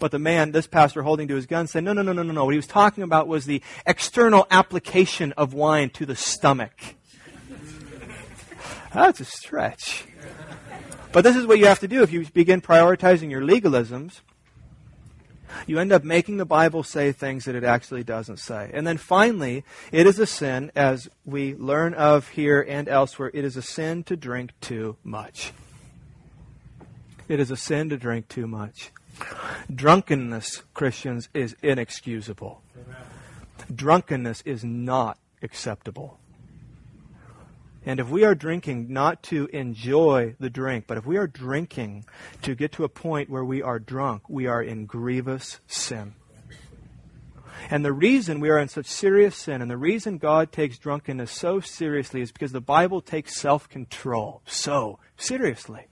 [0.00, 2.32] But the man, this pastor holding to his gun, said, no, no, no, no, no,
[2.32, 2.44] no.
[2.46, 6.72] What he was talking about was the external application of wine to the stomach.
[8.94, 10.06] That's a stretch.
[11.12, 14.20] But this is what you have to do if you begin prioritizing your legalisms.
[15.66, 18.70] You end up making the Bible say things that it actually doesn't say.
[18.72, 23.44] And then finally, it is a sin, as we learn of here and elsewhere, it
[23.44, 25.52] is a sin to drink too much.
[27.28, 28.92] It is a sin to drink too much.
[29.74, 32.62] Drunkenness, Christians, is inexcusable.
[33.74, 36.18] Drunkenness is not acceptable.
[37.84, 42.04] And if we are drinking not to enjoy the drink, but if we are drinking
[42.42, 46.14] to get to a point where we are drunk, we are in grievous sin.
[47.70, 51.30] And the reason we are in such serious sin and the reason God takes drunkenness
[51.30, 55.86] so seriously is because the Bible takes self control so seriously.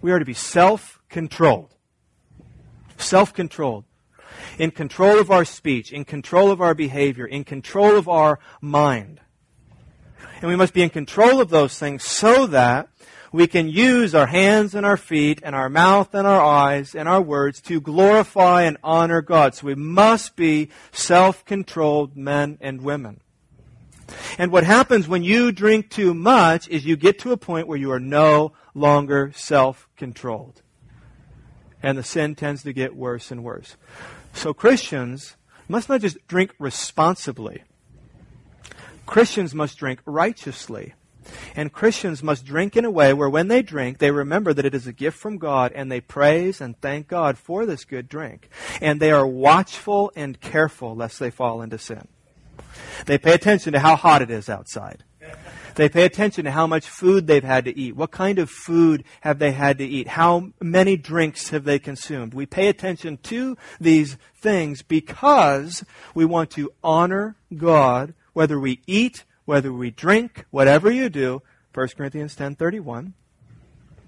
[0.00, 1.74] We are to be self controlled.
[2.98, 3.84] Self controlled.
[4.58, 9.20] In control of our speech, in control of our behavior, in control of our mind.
[10.40, 12.88] And we must be in control of those things so that
[13.32, 17.08] we can use our hands and our feet and our mouth and our eyes and
[17.08, 19.54] our words to glorify and honor God.
[19.54, 23.20] So we must be self-controlled men and women.
[24.36, 27.78] And what happens when you drink too much is you get to a point where
[27.78, 30.60] you are no longer self-controlled.
[31.82, 33.76] And the sin tends to get worse and worse.
[34.34, 35.36] So Christians
[35.68, 37.62] must not just drink responsibly,
[39.12, 40.94] Christians must drink righteously.
[41.54, 44.74] And Christians must drink in a way where when they drink, they remember that it
[44.74, 48.48] is a gift from God and they praise and thank God for this good drink.
[48.80, 52.08] And they are watchful and careful lest they fall into sin.
[53.04, 55.04] They pay attention to how hot it is outside.
[55.74, 57.94] They pay attention to how much food they've had to eat.
[57.94, 60.08] What kind of food have they had to eat?
[60.08, 62.32] How many drinks have they consumed?
[62.32, 69.24] We pay attention to these things because we want to honor God whether we eat,
[69.44, 71.42] whether we drink, whatever you do,
[71.74, 73.14] 1 Corinthians 10:31,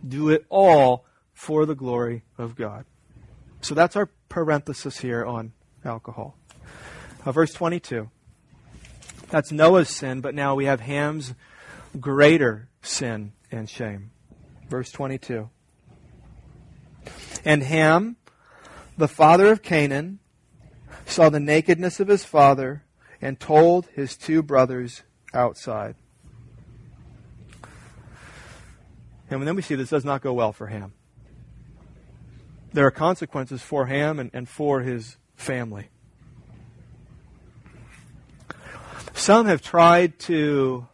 [0.06, 2.84] do it all for the glory of God.
[3.60, 5.52] So that's our parenthesis here on
[5.84, 6.36] alcohol.
[7.24, 8.10] Uh, verse 22.
[9.30, 11.34] That's Noah's sin, but now we have Ham's
[11.98, 14.10] greater sin and shame.
[14.68, 15.48] Verse 22.
[17.44, 18.16] And Ham,
[18.96, 20.18] the father of Canaan,
[21.06, 22.83] saw the nakedness of his father
[23.24, 25.96] and told his two brothers outside.
[29.30, 30.92] And then we see this does not go well for Ham.
[32.74, 35.88] There are consequences for Ham and, and for his family.
[39.14, 40.86] Some have tried to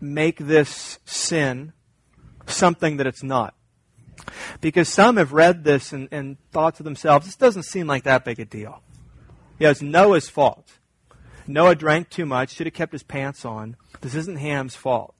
[0.00, 1.74] make this sin
[2.46, 3.54] something that it's not.
[4.62, 8.24] Because some have read this and, and thought to themselves, this doesn't seem like that
[8.24, 8.80] big a deal.
[9.58, 10.78] Yeah, it's Noah's fault.
[11.46, 13.76] Noah drank too much, should have kept his pants on.
[14.00, 15.14] This isn't Ham's fault.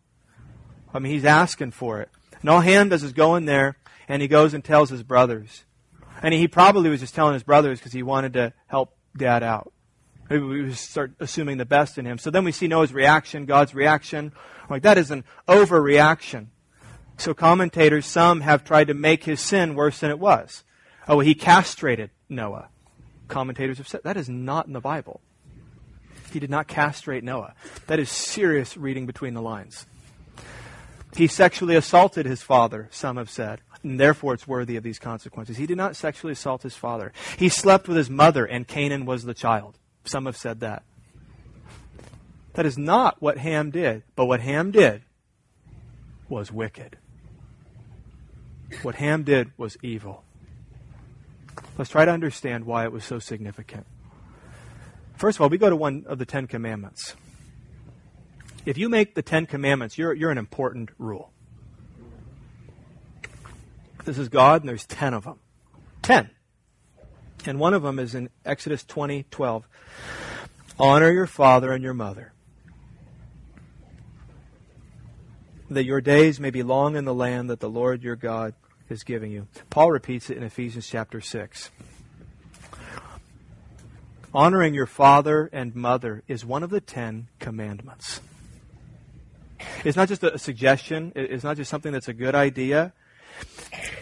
[0.93, 2.09] I mean, he's asking for it.
[2.41, 3.77] And all Ham does is go in there
[4.09, 5.65] and he goes and tells his brothers.
[6.23, 9.73] And he probably was just telling his brothers because he wanted to help dad out.
[10.29, 12.19] Maybe we start assuming the best in him.
[12.19, 14.33] So then we see Noah's reaction, God's reaction.
[14.69, 16.49] Like, that is an overreaction.
[17.19, 20.65] So commentators, some have tried to make his sin worse than it was.
[21.07, 22.69] Oh, he castrated Noah.
[23.29, 25.21] Commentators have said that is not in the Bible.
[26.37, 27.55] He did not castrate Noah.
[27.87, 29.87] That is serious reading between the lines.
[31.15, 35.57] He sexually assaulted his father, some have said, and therefore it's worthy of these consequences.
[35.57, 37.15] He did not sexually assault his father.
[37.39, 39.79] He slept with his mother, and Canaan was the child.
[40.05, 40.83] Some have said that.
[42.53, 45.05] That is not what Ham did, but what Ham did
[46.29, 46.99] was wicked.
[48.83, 50.23] What Ham did was evil.
[51.79, 53.87] Let's try to understand why it was so significant.
[55.17, 57.17] First of all, we go to one of the Ten Commandments.
[58.67, 61.33] If you make the Ten Commandments, you're, you're an important rule.
[64.05, 65.41] This is God, and there's ten of them.
[66.03, 66.31] Ten.
[67.45, 69.67] And one of them is in Exodus 20, 12.
[70.79, 72.33] Honor your father and your mother,
[75.71, 78.55] that your days may be long in the land that the Lord your God
[78.89, 79.49] is giving you.
[79.71, 81.71] Paul repeats it in Ephesians chapter 6.
[84.37, 88.21] Honoring your father and mother is one of the Ten Commandments.
[89.83, 92.93] It's not just a suggestion, it's not just something that's a good idea.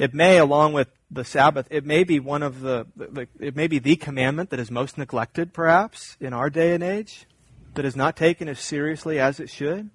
[0.01, 3.69] It may, along with the Sabbath, it may be one of the, the, it may
[3.69, 7.27] be the commandment that is most neglected, perhaps, in our day and age,
[7.75, 9.89] that is not taken as seriously as it should.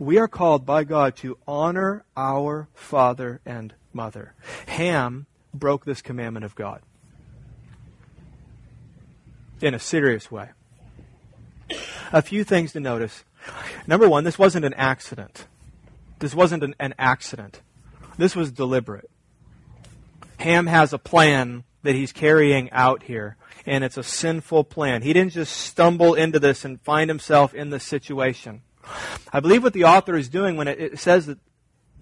[0.00, 4.34] We are called by God to honor our father and mother.
[4.66, 6.82] Ham broke this commandment of God
[9.62, 10.50] in a serious way.
[12.12, 13.24] A few things to notice.
[13.86, 15.46] Number one, this wasn't an accident.
[16.18, 17.62] This wasn't an, an accident.
[18.18, 19.10] This was deliberate.
[20.38, 23.36] Ham has a plan that he's carrying out here,
[23.66, 25.02] and it's a sinful plan.
[25.02, 28.62] He didn't just stumble into this and find himself in this situation.
[29.32, 31.38] I believe what the author is doing when it, it says that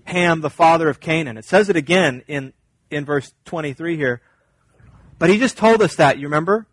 [0.04, 2.52] Ham, the father of Canaan, it says it again in,
[2.90, 4.20] in verse 23 here.
[5.18, 6.66] But he just told us that, you remember?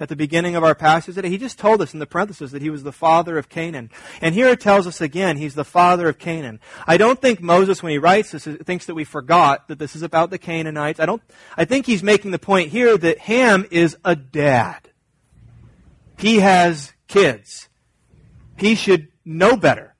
[0.00, 1.28] At the beginning of our passage today.
[1.28, 3.90] He just told us in the parenthesis that he was the father of Canaan.
[4.20, 6.60] And here it tells us again, he's the father of Canaan.
[6.86, 10.02] I don't think Moses, when he writes this, thinks that we forgot that this is
[10.02, 11.00] about the Canaanites.
[11.00, 11.22] I don't,
[11.56, 14.88] I think he's making the point here that Ham is a dad.
[16.18, 17.68] He has kids.
[18.56, 19.94] He should know better.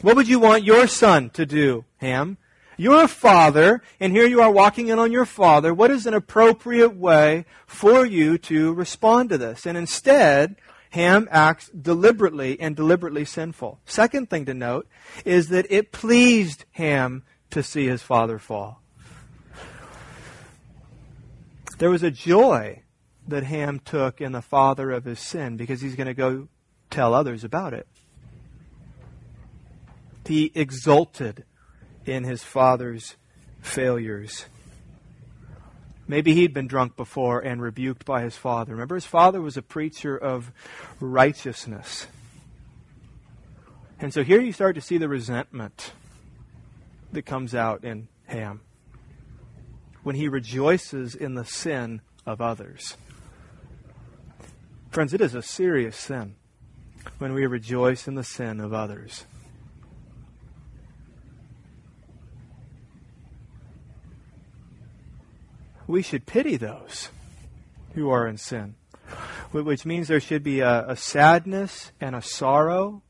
[0.00, 2.38] What would you want your son to do, Ham?
[2.80, 5.74] You're a father, and here you are walking in on your father.
[5.74, 9.66] What is an appropriate way for you to respond to this?
[9.66, 10.54] And instead,
[10.90, 13.80] Ham acts deliberately and deliberately sinful.
[13.84, 14.86] Second thing to note
[15.24, 18.80] is that it pleased Ham to see his father fall.
[21.78, 22.82] There was a joy
[23.26, 26.46] that Ham took in the father of his sin because he's going to go
[26.90, 27.88] tell others about it.
[30.24, 31.44] He exulted
[32.08, 33.16] in his father's
[33.60, 34.46] failures.
[36.06, 38.72] Maybe he'd been drunk before and rebuked by his father.
[38.72, 40.50] Remember, his father was a preacher of
[41.00, 42.06] righteousness.
[44.00, 45.92] And so here you start to see the resentment
[47.12, 48.62] that comes out in Ham
[50.02, 52.96] when he rejoices in the sin of others.
[54.90, 56.36] Friends, it is a serious sin
[57.18, 59.26] when we rejoice in the sin of others.
[65.88, 67.08] We should pity those
[67.94, 68.76] who are in sin,
[69.50, 73.02] which means there should be a, a sadness and a sorrow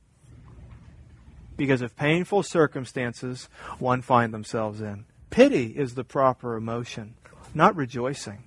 [1.56, 3.48] because of painful circumstances
[3.80, 5.04] one find themselves in.
[5.28, 7.14] Pity is the proper emotion,
[7.52, 8.44] not rejoicing.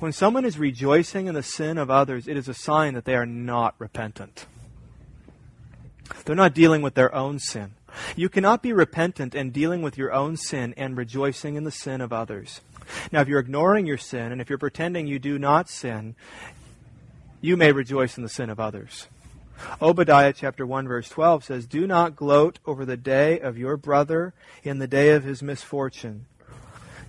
[0.00, 3.14] When someone is rejoicing in the sin of others, it is a sign that they
[3.14, 4.46] are not repentant.
[6.24, 7.74] They're not dealing with their own sin.
[8.16, 12.00] You cannot be repentant and dealing with your own sin and rejoicing in the sin
[12.00, 12.60] of others.
[13.12, 16.14] Now, if you're ignoring your sin and if you're pretending you do not sin,
[17.40, 19.08] you may rejoice in the sin of others.
[19.82, 24.34] Obadiah chapter 1 verse 12 says, Do not gloat over the day of your brother
[24.62, 26.26] in the day of his misfortune.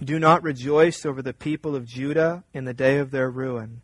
[0.04, 3.82] Do not rejoice over the people of Judah in the day of their ruin.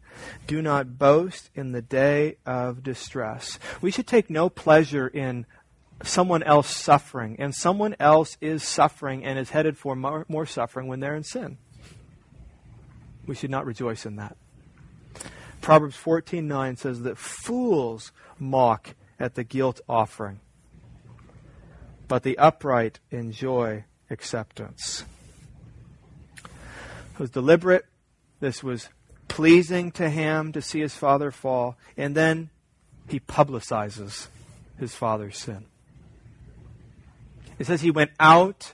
[0.47, 3.59] Do not boast in the day of distress.
[3.81, 5.45] We should take no pleasure in
[6.03, 10.87] someone else suffering, and someone else is suffering and is headed for more, more suffering
[10.87, 11.57] when they're in sin.
[13.25, 14.37] We should not rejoice in that.
[15.61, 20.39] Proverbs 14:9 says that fools mock at the guilt offering,
[22.07, 25.05] but the upright enjoy acceptance.
[26.43, 27.85] It was deliberate.
[28.41, 28.89] This was
[29.27, 32.49] pleasing to him to see his father fall, and then
[33.07, 34.27] he publicizes
[34.77, 35.65] his father's sin.
[37.57, 38.73] It says he went out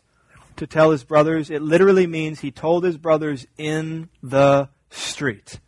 [0.57, 1.49] to tell his brothers.
[1.49, 5.59] It literally means he told his brothers in the street.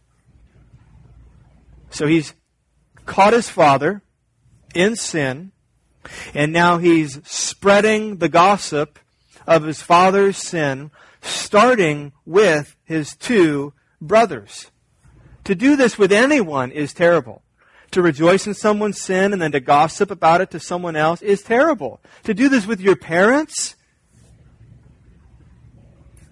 [1.89, 2.33] So he's
[3.05, 4.01] caught his father
[4.73, 5.51] in sin,
[6.33, 8.99] and now he's spreading the gossip
[9.45, 10.91] of his father's sin,
[11.21, 14.71] starting with his two brothers.
[15.45, 17.43] To do this with anyone is terrible.
[17.93, 21.43] To rejoice in someone's sin and then to gossip about it to someone else is
[21.43, 22.01] terrible.
[22.23, 23.75] To do this with your parents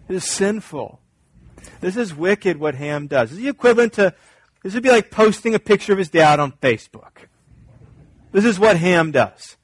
[0.10, 1.00] is sinful.
[1.80, 3.30] This is wicked what Ham does.
[3.30, 4.16] This is the equivalent to,
[4.64, 7.28] this would be like posting a picture of his dad on Facebook.
[8.32, 9.56] This is what Ham does.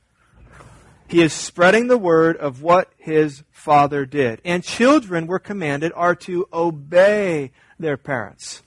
[1.07, 4.39] He is spreading the word of what his father did.
[4.45, 8.61] And children were commanded are to obey their parents,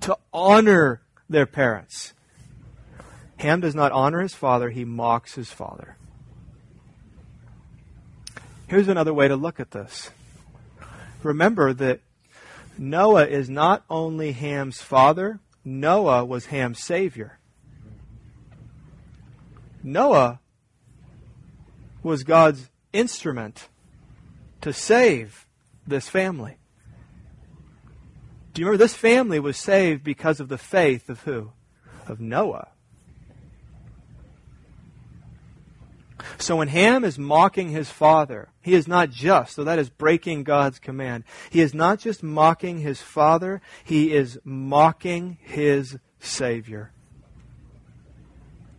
[0.00, 2.12] to honor their parents.
[3.38, 5.96] Ham does not honor his father, he mocks his father.
[8.66, 10.10] Here's another way to look at this.
[11.22, 12.00] Remember that
[12.76, 17.38] Noah is not only Ham's father, Noah was Ham's savior.
[19.82, 20.40] Noah
[22.02, 23.68] was God's instrument
[24.60, 25.46] to save
[25.86, 26.56] this family.
[28.52, 31.52] Do you remember this family was saved because of the faith of who?
[32.06, 32.68] Of Noah.
[36.36, 40.44] So when Ham is mocking his father, he is not just, so that is breaking
[40.44, 41.24] God's command.
[41.48, 46.92] He is not just mocking his father, he is mocking his Savior.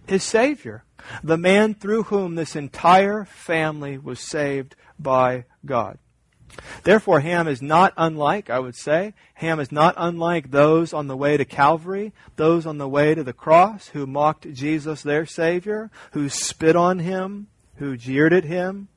[0.08, 0.84] his Savior,
[1.24, 5.98] the man through whom this entire family was saved by God.
[6.84, 11.18] Therefore, Ham is not unlike, I would say, Ham is not unlike those on the
[11.18, 15.92] way to Calvary, those on the way to the cross who mocked Jesus, their Savior,
[16.12, 18.88] who spit on him, who jeered at him.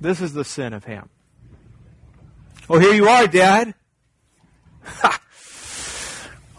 [0.00, 1.08] This is the sin of Ham.
[2.68, 3.74] Well, here you are, Dad.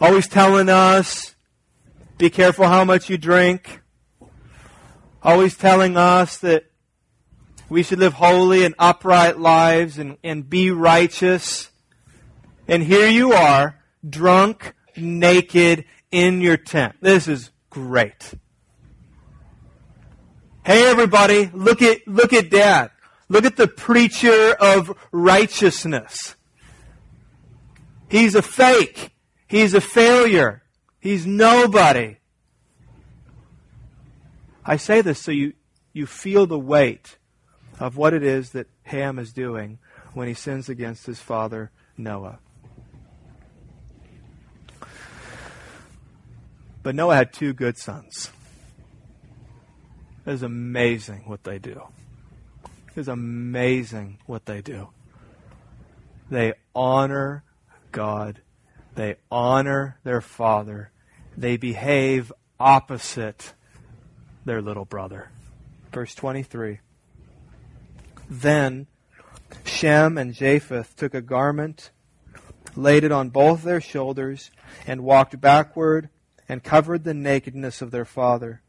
[0.00, 1.34] Always telling us,
[2.18, 3.80] be careful how much you drink.
[5.22, 6.64] Always telling us that
[7.74, 11.70] we should live holy and upright lives and, and be righteous.
[12.68, 16.94] And here you are, drunk, naked, in your tent.
[17.00, 18.34] This is great.
[20.64, 22.92] Hey everybody, look at, look at dad.
[23.28, 26.36] Look at the preacher of righteousness.
[28.08, 29.10] He's a fake.
[29.48, 30.62] He's a failure.
[31.00, 32.18] He's nobody.
[34.64, 35.54] I say this so you,
[35.92, 37.18] you feel the weight
[37.78, 39.78] of what it is that Ham is doing
[40.12, 42.38] when he sins against his father Noah.
[46.82, 48.30] But Noah had two good sons.
[50.26, 51.82] It is amazing what they do.
[52.94, 54.90] It is amazing what they do.
[56.30, 57.42] They honor
[57.90, 58.40] God.
[58.94, 60.90] They honor their father.
[61.36, 63.54] They behave opposite
[64.44, 65.30] their little brother.
[65.92, 66.80] Verse 23.
[68.28, 68.86] Then
[69.64, 71.90] Shem and Japheth took a garment,
[72.76, 74.50] laid it on both their shoulders,
[74.86, 76.08] and walked backward
[76.48, 78.62] and covered the nakedness of their father.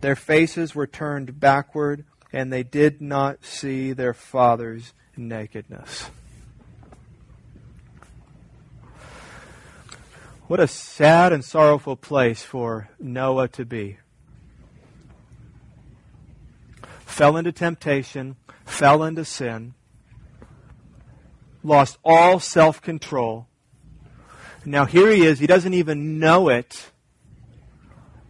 [0.00, 6.10] Their faces were turned backward, and they did not see their father's nakedness.
[10.46, 13.98] What a sad and sorrowful place for Noah to be.
[17.20, 19.74] Fell into temptation, fell into sin,
[21.62, 23.46] lost all self control.
[24.64, 26.92] Now here he is, he doesn't even know it,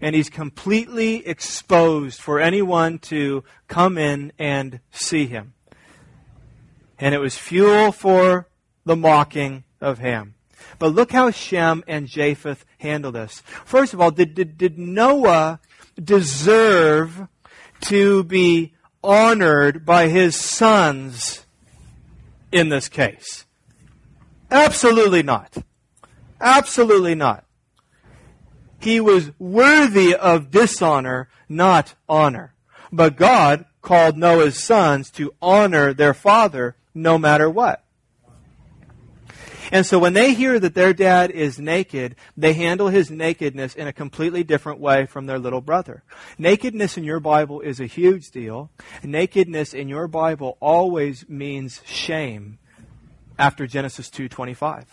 [0.01, 5.55] and he's completely exposed for anyone to come in and see him.
[6.99, 8.49] And it was fuel for
[8.85, 10.35] the mocking of Ham.
[10.81, 13.41] But look how Shem and Japheth handle this.
[13.65, 15.61] First of all, did, did, did Noah
[16.03, 17.29] deserve
[17.83, 21.45] to be honored by his sons
[22.53, 23.45] in this case?
[24.51, 25.57] Absolutely not.
[26.41, 27.45] Absolutely not.
[28.81, 32.55] He was worthy of dishonor, not honor.
[32.91, 37.85] But God called Noah's sons to honor their father no matter what.
[39.71, 43.87] And so when they hear that their dad is naked, they handle his nakedness in
[43.87, 46.03] a completely different way from their little brother.
[46.39, 48.71] Nakedness in your Bible is a huge deal.
[49.03, 52.59] Nakedness in your Bible always means shame
[53.39, 54.87] after Genesis 2:25.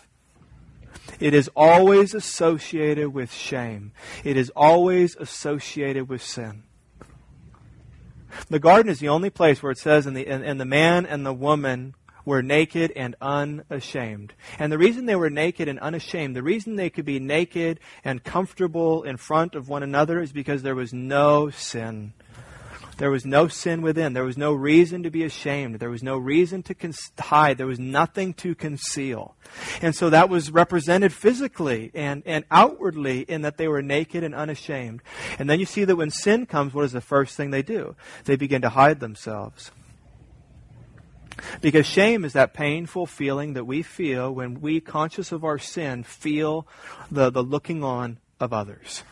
[1.20, 3.92] It is always associated with shame.
[4.24, 6.62] It is always associated with sin.
[8.48, 11.06] The garden is the only place where it says, and the, and, and the man
[11.06, 11.94] and the woman
[12.28, 14.34] were naked and unashamed.
[14.58, 18.22] And the reason they were naked and unashamed, the reason they could be naked and
[18.22, 22.12] comfortable in front of one another is because there was no sin.
[22.98, 24.12] There was no sin within.
[24.12, 25.78] There was no reason to be ashamed.
[25.78, 26.74] There was no reason to
[27.18, 27.56] hide.
[27.56, 29.34] There was nothing to conceal.
[29.80, 34.34] And so that was represented physically and, and outwardly in that they were naked and
[34.34, 35.00] unashamed.
[35.38, 37.96] And then you see that when sin comes, what is the first thing they do?
[38.24, 39.70] They begin to hide themselves.
[41.60, 46.02] Because shame is that painful feeling that we feel when we, conscious of our sin,
[46.02, 46.66] feel
[47.10, 49.02] the, the looking on of others.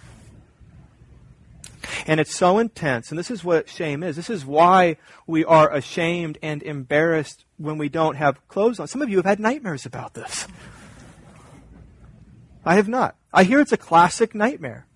[2.07, 4.17] And it's so intense, and this is what shame is.
[4.17, 4.97] This is why
[5.27, 8.89] we are ashamed and embarrassed when we don't have clothes on.
[8.89, 10.47] Some of you have had nightmares about this.
[12.65, 13.17] I have not.
[13.33, 14.87] I hear it's a classic nightmare.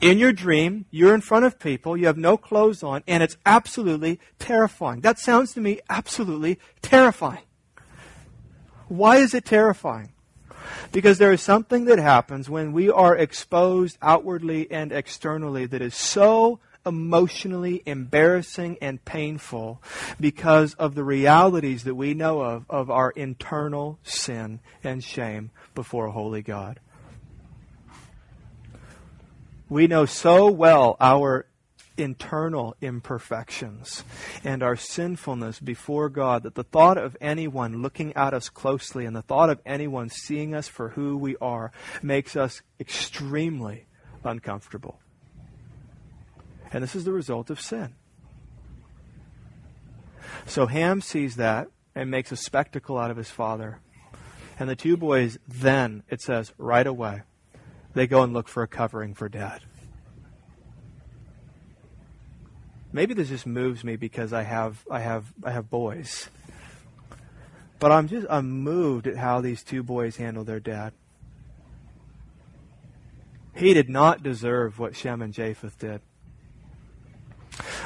[0.00, 3.38] In your dream, you're in front of people, you have no clothes on, and it's
[3.46, 5.00] absolutely terrifying.
[5.00, 7.42] That sounds to me absolutely terrifying.
[8.88, 10.12] Why is it terrifying?
[10.92, 15.94] Because there is something that happens when we are exposed outwardly and externally that is
[15.94, 19.82] so emotionally embarrassing and painful
[20.20, 26.06] because of the realities that we know of of our internal sin and shame before
[26.06, 26.78] a holy God
[29.68, 31.46] we know so well our
[31.96, 34.04] internal imperfections
[34.44, 39.16] and our sinfulness before God that the thought of anyone looking at us closely and
[39.16, 43.86] the thought of anyone seeing us for who we are makes us extremely
[44.24, 45.00] uncomfortable.
[46.72, 47.94] And this is the result of sin.
[50.46, 53.80] So Ham sees that and makes a spectacle out of his father.
[54.58, 57.22] And the two boys then, it says, right away,
[57.96, 59.62] they go and look for a covering for dad.
[62.92, 66.28] Maybe this just moves me because I have I have I have boys.
[67.78, 70.92] But I'm just I'm moved at how these two boys handle their dad.
[73.54, 76.02] He did not deserve what Shem and Japheth did.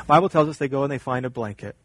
[0.08, 1.76] Bible tells us they go and they find a blanket.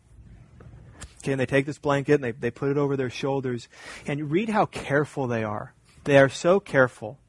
[1.20, 3.68] Okay, and they take this blanket and they, they put it over their shoulders.
[4.08, 5.76] And read how careful they are.
[6.06, 7.20] They are so careful.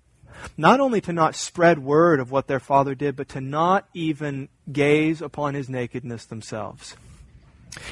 [0.56, 4.48] Not only to not spread word of what their father did, but to not even
[4.70, 6.96] gaze upon his nakedness themselves.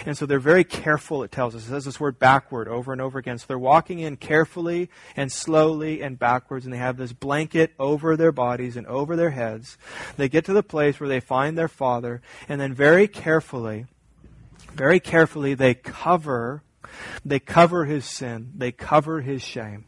[0.06, 1.66] And so they're very careful, it tells us.
[1.66, 3.38] It says this word backward over and over again.
[3.38, 8.16] So they're walking in carefully and slowly and backwards, and they have this blanket over
[8.16, 9.76] their bodies and over their heads.
[10.16, 13.86] They get to the place where they find their father, and then very carefully,
[14.72, 16.62] very carefully, they cover,
[17.24, 19.84] they cover his sin, they cover his shame.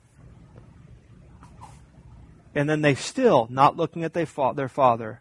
[2.56, 5.20] And then they still, not looking at their father,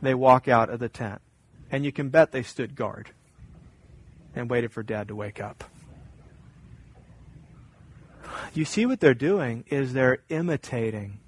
[0.00, 1.20] they walk out of the tent.
[1.68, 3.10] And you can bet they stood guard
[4.36, 5.64] and waited for dad to wake up.
[8.54, 11.18] You see what they're doing is they're imitating.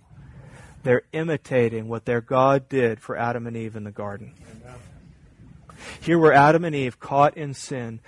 [0.84, 4.32] They're imitating what their God did for Adam and Eve in the garden.
[6.00, 7.98] Here were Adam and Eve caught in sin,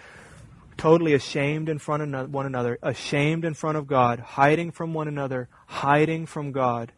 [0.82, 5.06] totally ashamed in front of one another, ashamed in front of God, hiding from one
[5.06, 6.90] another, hiding from God.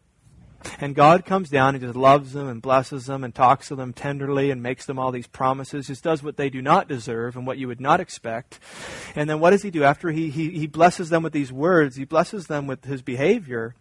[0.79, 3.93] And God comes down and just loves them and blesses them and talks to them
[3.93, 7.45] tenderly and makes them all these promises, just does what they do not deserve and
[7.45, 8.59] what you would not expect.
[9.15, 9.83] And then what does he do?
[9.83, 13.75] After he, he, he blesses them with these words, he blesses them with his behavior.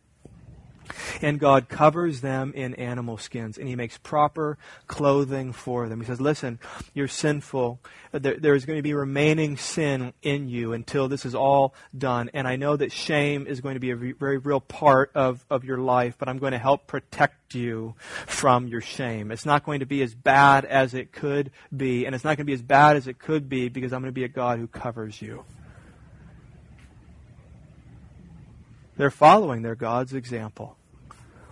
[1.23, 6.01] And God covers them in animal skins and He makes proper clothing for them.
[6.01, 6.59] He says, Listen,
[6.93, 7.81] you're sinful.
[8.13, 12.31] There, there's going to be remaining sin in you until this is all done.
[12.35, 15.65] And I know that shame is going to be a very real part of, of
[15.65, 17.95] your life, but I'm going to help protect you
[18.27, 19.31] from your shame.
[19.31, 22.39] It's not going to be as bad as it could be, and it's not going
[22.39, 24.59] to be as bad as it could be because I'm going to be a God
[24.59, 25.45] who covers you.
[28.97, 30.77] They're following their God's example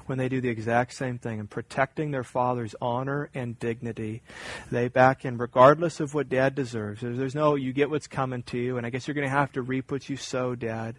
[0.06, 4.22] when they do the exact same thing and protecting their father's honor and dignity.
[4.70, 7.00] They back in regardless of what dad deserves.
[7.00, 9.30] There's, there's no, you get what's coming to you, and I guess you're going to
[9.30, 10.96] have to reap what you sow, dad.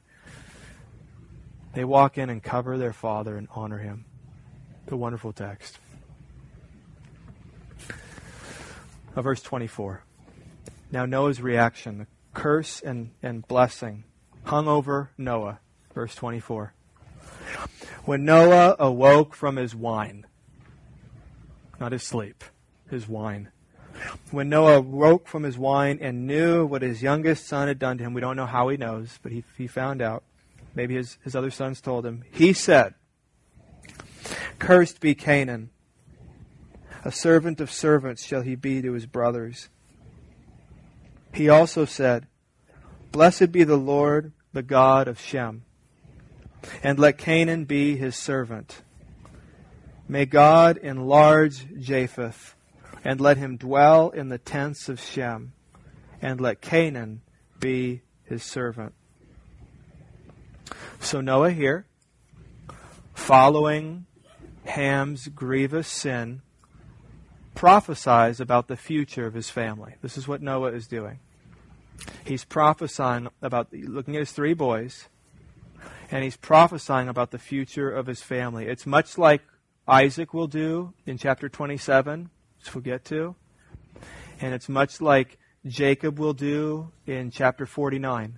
[1.73, 4.05] They walk in and cover their father and honor him.
[4.87, 5.79] The wonderful text.
[9.15, 10.03] Uh, verse 24.
[10.91, 14.03] Now Noah's reaction, the curse and, and blessing,
[14.43, 15.59] hung over Noah.
[15.93, 16.73] Verse 24
[18.05, 20.25] when Noah awoke from his wine,
[21.79, 22.43] not his sleep,
[22.89, 23.49] his wine.
[24.31, 28.03] When Noah woke from his wine and knew what his youngest son had done to
[28.03, 30.23] him, we don't know how he knows, but he, he found out.
[30.75, 32.23] Maybe his, his other sons told him.
[32.31, 32.95] He said,
[34.59, 35.69] Cursed be Canaan.
[37.05, 39.69] A servant of servants shall he be to his brothers.
[41.33, 42.27] He also said,
[43.11, 45.63] Blessed be the Lord, the God of Shem
[46.81, 48.81] and let Canaan be his servant.
[50.07, 52.55] May God enlarge Japheth,
[53.03, 55.53] and let him dwell in the tents of Shem,
[56.21, 57.21] and let Canaan
[57.59, 58.93] be his servant.
[60.99, 61.85] So Noah here,
[63.13, 64.05] following
[64.65, 66.41] Ham's grievous sin,
[67.55, 69.95] prophesies about the future of his family.
[70.01, 71.19] This is what Noah is doing.
[72.25, 75.07] He's prophesying about looking at his three boys
[76.13, 78.67] and he's prophesying about the future of his family.
[78.67, 79.41] It's much like
[79.87, 83.35] Isaac will do in chapter 27, which we'll get to,
[84.39, 88.37] and it's much like Jacob will do in chapter 49.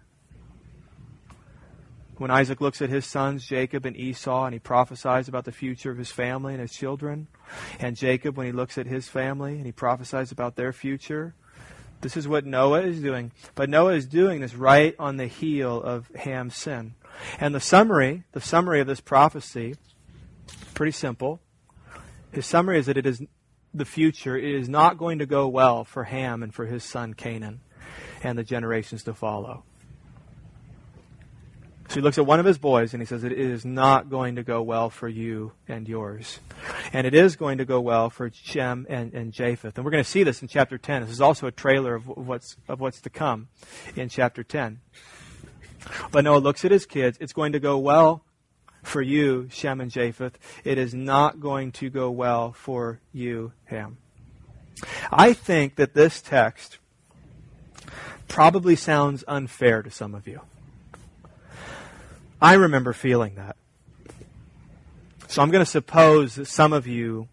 [2.15, 5.91] When Isaac looks at his sons, Jacob and Esau, and he prophesies about the future
[5.91, 7.28] of his family and his children,
[7.82, 11.36] and Jacob, when he looks at his family and he prophesies about their future,
[11.99, 13.32] this is what Noah is doing.
[13.53, 16.93] But Noah is doing this right on the heel of Ham's sin.
[17.39, 19.76] And the summary, the summary of this prophecy,
[20.74, 21.41] pretty simple.
[22.32, 23.22] His summary is that it is
[23.74, 24.38] the future.
[24.38, 27.61] It is not going to go well for Ham and for his son Canaan
[28.24, 29.63] and the generations to follow.
[31.88, 34.38] So he looks at one of his boys and he says, It is not going
[34.38, 36.39] to go well for you and yours.
[36.91, 39.78] And it is going to go well for Shem and, and Japheth.
[39.78, 41.03] And we're going to see this in chapter 10.
[41.03, 43.49] This is also a trailer of what's, of what's to come
[43.95, 44.80] in chapter 10.
[46.11, 47.17] But Noah looks at his kids.
[47.21, 48.23] It's going to go well
[48.83, 50.38] for you, Shem and Japheth.
[50.63, 53.97] It is not going to go well for you, Ham.
[55.11, 56.79] I think that this text
[58.27, 60.41] probably sounds unfair to some of you.
[62.41, 63.55] I remember feeling that.
[65.27, 67.27] So I'm going to suppose that some of you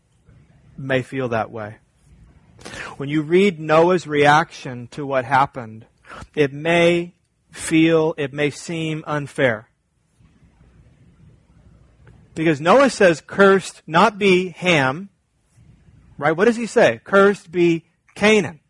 [0.77, 1.77] may feel that way.
[2.97, 5.87] When you read Noah's reaction to what happened,
[6.35, 7.15] it may
[7.53, 9.69] feel, it may seem unfair.
[12.35, 15.11] Because Noah says, cursed not be Ham,
[16.19, 16.33] right?
[16.33, 17.01] What does he say?
[17.05, 17.85] Cursed be
[18.15, 18.61] Canaan.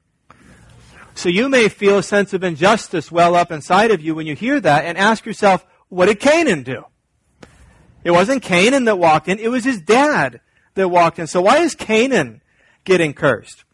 [1.15, 4.35] So you may feel a sense of injustice well up inside of you when you
[4.35, 6.85] hear that and ask yourself, what did Canaan do?
[8.03, 10.41] It wasn't Canaan that walked in, it was his dad
[10.75, 11.27] that walked in.
[11.27, 12.41] So why is Canaan
[12.85, 13.65] getting cursed?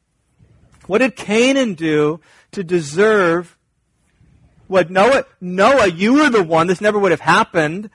[0.87, 2.21] What did Canaan do
[2.53, 3.58] to deserve
[4.69, 7.91] what Noah, Noah, you were the one, this never would have happened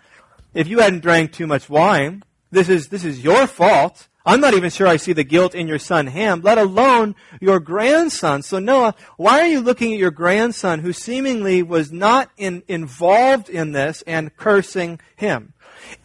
[0.54, 2.24] if you hadn't drank too much wine.
[2.52, 4.08] This is, this is your fault.
[4.26, 7.60] I'm not even sure I see the guilt in your son Ham, let alone your
[7.60, 8.42] grandson.
[8.42, 13.50] So Noah, why are you looking at your grandson who seemingly was not in, involved
[13.50, 15.54] in this and cursing him?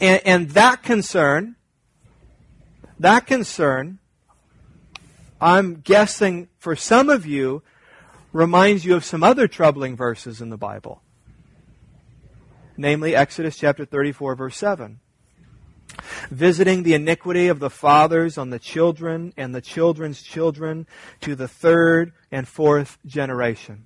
[0.00, 1.56] And, and that concern,
[2.98, 3.98] that concern,
[5.40, 7.62] I'm guessing for some of you,
[8.32, 11.02] reminds you of some other troubling verses in the Bible.
[12.76, 15.00] Namely, Exodus chapter 34 verse 7
[16.30, 20.86] visiting the iniquity of the fathers on the children and the children's children
[21.20, 23.84] to the third and fourth generation.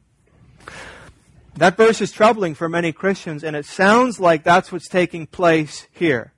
[1.57, 5.87] That verse is troubling for many Christians, and it sounds like that's what's taking place
[5.93, 6.33] here.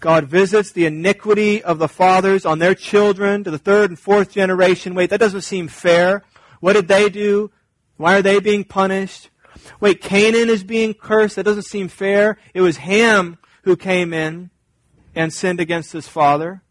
[0.00, 4.32] God visits the iniquity of the fathers on their children to the third and fourth
[4.32, 4.94] generation.
[4.94, 6.22] Wait, that doesn't seem fair.
[6.60, 7.50] What did they do?
[7.96, 9.30] Why are they being punished?
[9.80, 11.36] Wait, Canaan is being cursed.
[11.36, 12.38] That doesn't seem fair.
[12.54, 14.50] It was Ham who came in
[15.14, 16.62] and sinned against his father.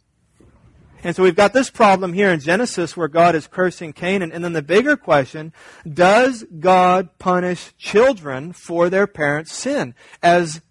[1.04, 4.32] And so we've got this problem here in Genesis where God is cursing Canaan.
[4.32, 5.54] And then the bigger question,
[5.92, 9.96] does God punish children for their parents' sin?
[10.22, 10.62] As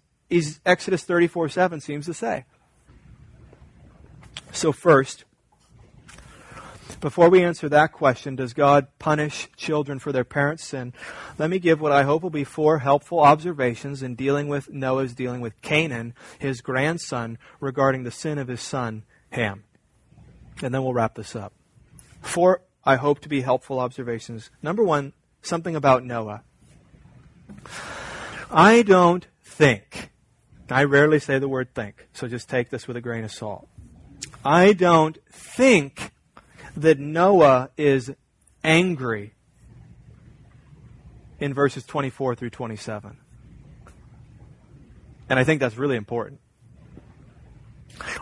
[0.65, 2.45] Exodus 34 7 seems to say.
[4.51, 5.25] So first,
[6.99, 10.93] before we answer that question, does God punish children for their parents' sin?
[11.37, 15.13] Let me give what I hope will be four helpful observations in dealing with Noah's
[15.13, 19.63] dealing with Canaan, his grandson, regarding the sin of his son, Ham.
[20.61, 21.53] And then we'll wrap this up.
[22.21, 24.49] Four, I hope to be helpful observations.
[24.61, 26.43] Number one, something about Noah.
[28.51, 30.11] I don't think,
[30.69, 33.67] I rarely say the word think, so just take this with a grain of salt.
[34.43, 36.11] I don't think
[36.81, 38.11] that Noah is
[38.63, 39.33] angry
[41.39, 43.17] in verses 24 through 27.
[45.29, 46.39] And I think that's really important.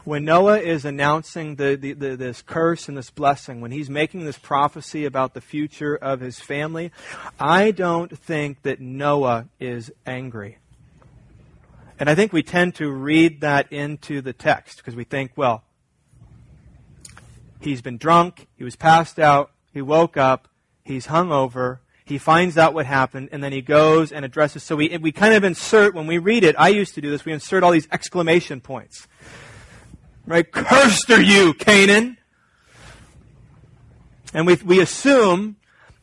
[0.03, 4.25] When Noah is announcing the, the, the, this curse and this blessing, when he's making
[4.25, 6.91] this prophecy about the future of his family,
[7.39, 10.57] I don't think that Noah is angry.
[11.99, 15.63] And I think we tend to read that into the text because we think, well,
[17.67, 18.47] He's been drunk.
[18.55, 19.51] He was passed out.
[19.73, 20.47] He woke up.
[20.85, 21.79] He's hungover.
[22.05, 24.63] He finds out what happened, and then he goes and addresses.
[24.63, 27.25] So we, we kind of insert, when we read it, I used to do this,
[27.25, 29.05] we insert all these exclamation points.
[30.25, 30.49] Right?
[30.49, 32.17] Cursed are you, Canaan!
[34.33, 35.57] And we, we assume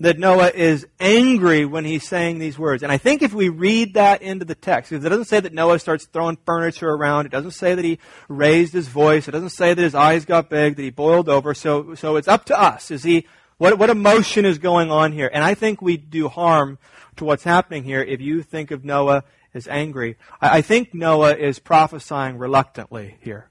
[0.05, 2.83] that Noah is angry when he's saying these words.
[2.83, 5.55] And I think if we read that into the text, because it doesn't say that
[5.55, 7.99] Noah starts throwing furniture around, it doesn't say that he
[8.29, 11.55] raised his voice, it doesn't say that his eyes got big, that he boiled over.
[11.55, 12.91] So, so it's up to us.
[12.91, 13.27] Is he,
[13.57, 15.31] what, what emotion is going on here?
[15.33, 16.79] And I think we do harm
[17.17, 19.25] to what's happening here if you think of Noah
[19.55, 20.17] as angry.
[20.41, 23.49] I, I think Noah is prophesying reluctantly here,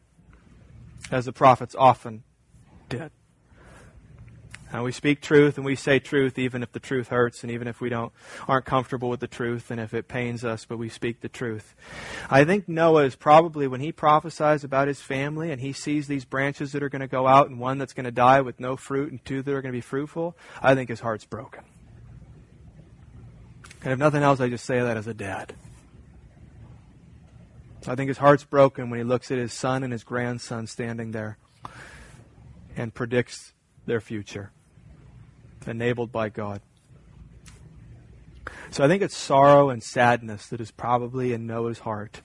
[1.10, 2.24] as the prophets often
[2.90, 3.12] did.
[4.74, 7.68] And we speak truth and we say truth even if the truth hurts and even
[7.68, 8.12] if we don't
[8.48, 11.76] aren't comfortable with the truth and if it pains us, but we speak the truth.
[12.28, 16.26] I think Noah is probably when he prophesies about his family and he sees these
[16.26, 18.76] branches that are going to go out and one that's going to die with no
[18.76, 21.64] fruit and two that are going to be fruitful, I think his heart's broken.
[23.84, 25.54] And if nothing else, I just say that as a dad.
[27.88, 31.12] I think his heart's broken when he looks at his son and his grandson standing
[31.12, 31.38] there
[32.76, 33.54] and predicts
[33.86, 34.52] their future
[35.68, 36.62] enabled by God.
[38.72, 42.22] So I think it's sorrow and sadness that is probably in Noah's heart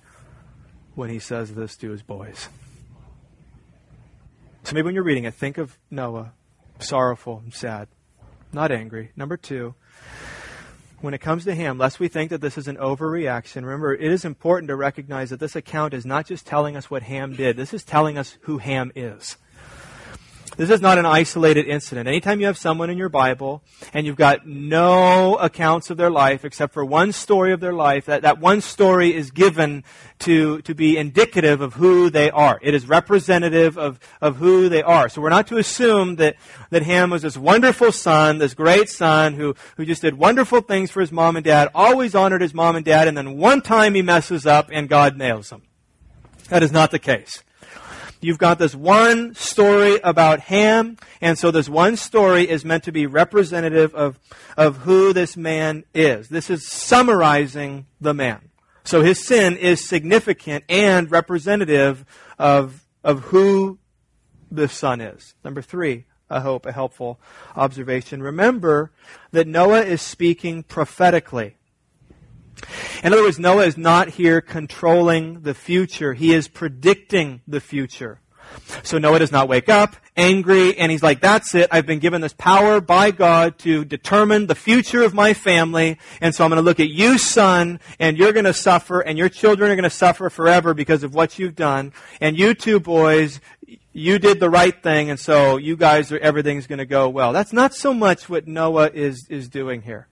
[0.95, 2.49] when he says this to his boys.
[4.64, 6.32] So maybe when you're reading it, think of Noah,
[6.78, 7.89] sorrowful and sad,
[8.53, 9.12] not angry.
[9.16, 9.74] Number two,
[11.01, 14.11] when it comes to Ham, lest we think that this is an overreaction, remember, it
[14.11, 17.57] is important to recognize that this account is not just telling us what Ham did,
[17.57, 19.36] this is telling us who Ham is.
[20.59, 22.09] This is not an isolated incident.
[22.09, 23.63] Anytime you have someone in your Bible
[23.95, 28.07] and you've got no accounts of their life except for one story of their life,
[28.07, 29.85] that, that one story is given
[30.19, 32.59] to, to be indicative of who they are.
[32.61, 35.09] It is representative of, of who they are.
[35.09, 36.35] So we're not to assume that,
[36.71, 40.91] that Ham was this wonderful son, this great son who, who just did wonderful things
[40.91, 43.95] for his mom and dad, always honored his mom and dad, and then one time
[43.95, 45.63] he messes up and God nails him.
[46.49, 47.45] That is not the case.
[48.21, 52.93] You've got this one story about Ham, and so this one story is meant to
[52.93, 54.19] be representative of,
[54.57, 56.29] of who this man is.
[56.29, 58.49] This is summarizing the man.
[58.83, 62.05] So his sin is significant and representative
[62.39, 63.79] of, of who
[64.51, 65.35] the son is.
[65.45, 67.21] Number three, I hope, a helpful
[67.55, 68.23] observation.
[68.23, 68.91] Remember
[69.31, 71.58] that Noah is speaking prophetically.
[73.03, 76.15] In other words, Noah is not here controlling the future.
[76.15, 78.21] He is predicting the future.
[78.83, 81.69] So Noah does not wake up angry and he's like, that's it.
[81.71, 85.99] I've been given this power by God to determine the future of my family.
[86.21, 89.17] And so I'm going to look at you, son, and you're going to suffer and
[89.17, 91.93] your children are going to suffer forever because of what you've done.
[92.21, 93.41] And you two boys,
[93.93, 95.09] you did the right thing.
[95.09, 97.33] And so you guys are, everything's going to go well.
[97.33, 100.09] That's not so much what Noah is, is doing here.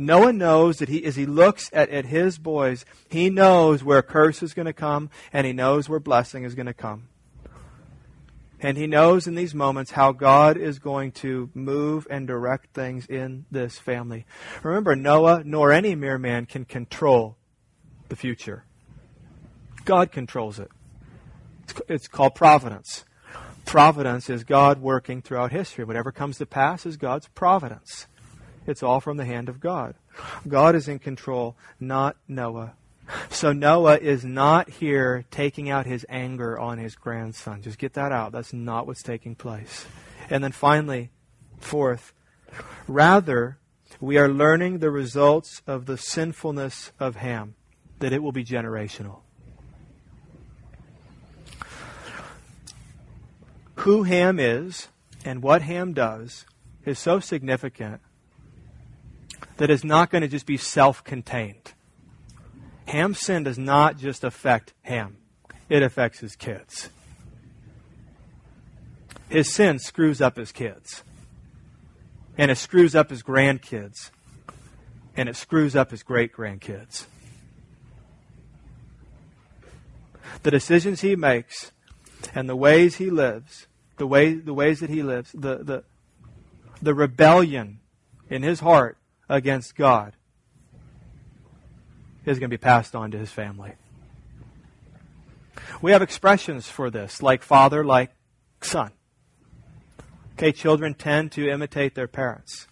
[0.00, 4.42] Noah knows that he, as he looks at, at his boys, he knows where curse
[4.42, 7.08] is going to come and he knows where blessing is going to come.
[8.62, 13.06] And he knows in these moments how God is going to move and direct things
[13.06, 14.26] in this family.
[14.62, 17.36] Remember, Noah nor any mere man can control
[18.08, 18.64] the future.
[19.84, 20.70] God controls it.
[21.88, 23.04] It's called providence.
[23.64, 25.84] Providence is God working throughout history.
[25.84, 28.06] Whatever comes to pass is God's providence.
[28.66, 29.94] It's all from the hand of God.
[30.46, 32.74] God is in control, not Noah.
[33.30, 37.62] So Noah is not here taking out his anger on his grandson.
[37.62, 38.32] Just get that out.
[38.32, 39.86] That's not what's taking place.
[40.28, 41.10] And then finally,
[41.58, 42.12] fourth,
[42.86, 43.58] rather,
[44.00, 47.54] we are learning the results of the sinfulness of Ham,
[47.98, 49.20] that it will be generational.
[53.76, 54.88] Who Ham is
[55.24, 56.44] and what Ham does
[56.84, 58.00] is so significant
[59.60, 61.74] that is not going to just be self contained.
[62.86, 65.18] Ham's sin does not just affect Ham,
[65.68, 66.88] it affects his kids.
[69.28, 71.02] His sin screws up his kids,
[72.38, 74.08] and it screws up his grandkids,
[75.14, 77.04] and it screws up his great grandkids.
[80.42, 81.70] The decisions he makes
[82.34, 83.66] and the ways he lives,
[83.98, 85.84] the, way, the ways that he lives, the, the,
[86.80, 87.80] the rebellion
[88.30, 88.96] in his heart
[89.30, 90.16] against God
[92.26, 93.72] is going to be passed on to his family.
[95.80, 98.10] We have expressions for this, like father, like
[98.60, 98.90] son.
[100.34, 102.66] Okay, children tend to imitate their parents.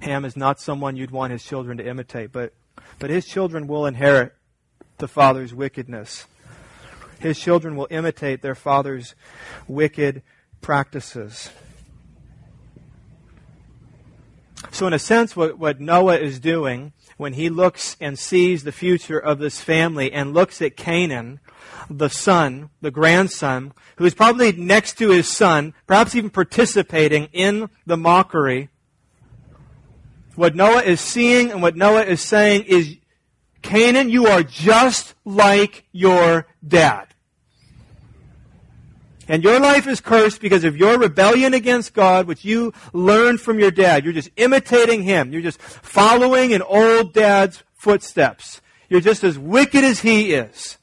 [0.00, 2.52] Ham is not someone you'd want his children to imitate, but,
[2.98, 4.34] but his children will inherit
[4.98, 6.26] the father's wickedness.
[7.18, 9.14] His children will imitate their father's
[9.66, 10.22] wicked
[10.60, 11.50] practices.
[14.70, 18.72] So, in a sense, what, what Noah is doing when he looks and sees the
[18.72, 21.40] future of this family and looks at Canaan,
[21.88, 27.70] the son, the grandson, who is probably next to his son, perhaps even participating in
[27.86, 28.68] the mockery,
[30.34, 32.96] what Noah is seeing and what Noah is saying is,
[33.62, 37.06] Canaan, you are just like your dad.
[39.28, 43.58] And your life is cursed because of your rebellion against God, which you learned from
[43.58, 44.04] your dad.
[44.04, 45.32] You're just imitating him.
[45.32, 48.60] You're just following in old dad's footsteps.
[48.88, 50.78] You're just as wicked as he is.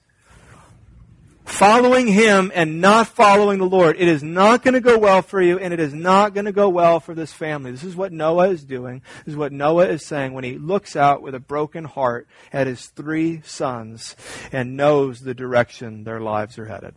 [1.45, 3.97] Following him and not following the Lord.
[3.99, 6.53] It is not going to go well for you, and it is not going to
[6.53, 7.71] go well for this family.
[7.71, 9.01] This is what Noah is doing.
[9.25, 12.67] This is what Noah is saying when he looks out with a broken heart at
[12.67, 14.15] his three sons
[14.51, 16.95] and knows the direction their lives are headed.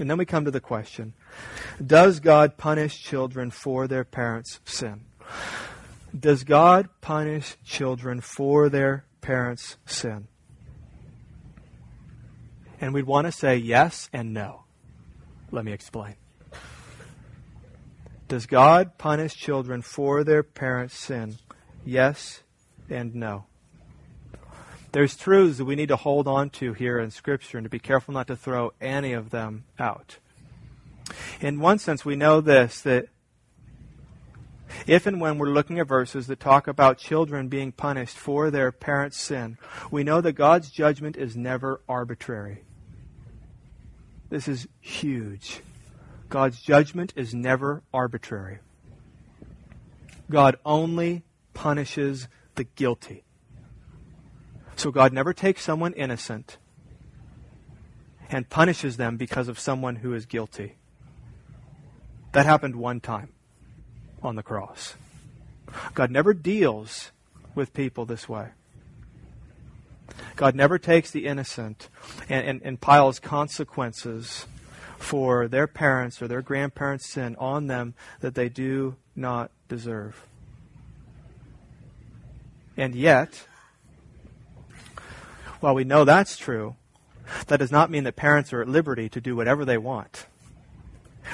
[0.00, 1.12] And then we come to the question
[1.84, 5.04] Does God punish children for their parents' sin?
[6.18, 10.26] Does God punish children for their parents' sin?
[12.80, 14.64] And we'd want to say yes and no.
[15.50, 16.16] Let me explain.
[18.26, 21.36] Does God punish children for their parents' sin?
[21.84, 22.42] Yes
[22.88, 23.46] and no.
[24.92, 27.78] There's truths that we need to hold on to here in Scripture and to be
[27.78, 30.16] careful not to throw any of them out.
[31.40, 33.08] In one sense, we know this that
[34.86, 38.72] if and when we're looking at verses that talk about children being punished for their
[38.72, 39.58] parents' sin,
[39.90, 42.64] we know that God's judgment is never arbitrary.
[44.28, 45.60] This is huge.
[46.28, 48.58] God's judgment is never arbitrary.
[50.30, 51.24] God only
[51.54, 53.24] punishes the guilty.
[54.80, 56.56] So God never takes someone innocent
[58.30, 60.76] and punishes them because of someone who is guilty.
[62.32, 63.34] That happened one time
[64.22, 64.94] on the cross.
[65.92, 67.12] God never deals
[67.54, 68.52] with people this way.
[70.36, 71.90] God never takes the innocent
[72.30, 74.46] and, and, and, piles consequences
[74.96, 80.26] for their parents or their grandparents' sin on them that they do not deserve.
[82.78, 83.46] And yet,
[85.60, 86.76] while we know that's true,
[87.46, 90.26] that does not mean that parents are at liberty to do whatever they want.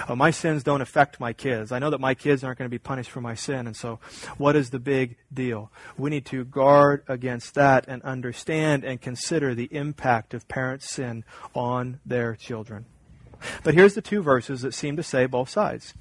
[0.08, 1.72] Oh, my sins don't affect my kids.
[1.72, 3.98] I know that my kids aren't going to be punished for my sin, and so
[4.36, 5.70] what is the big deal?
[5.96, 11.24] We need to guard against that and understand and consider the impact of parents' sin
[11.54, 12.86] on their children.
[13.62, 15.94] But here's the two verses that seem to say both sides.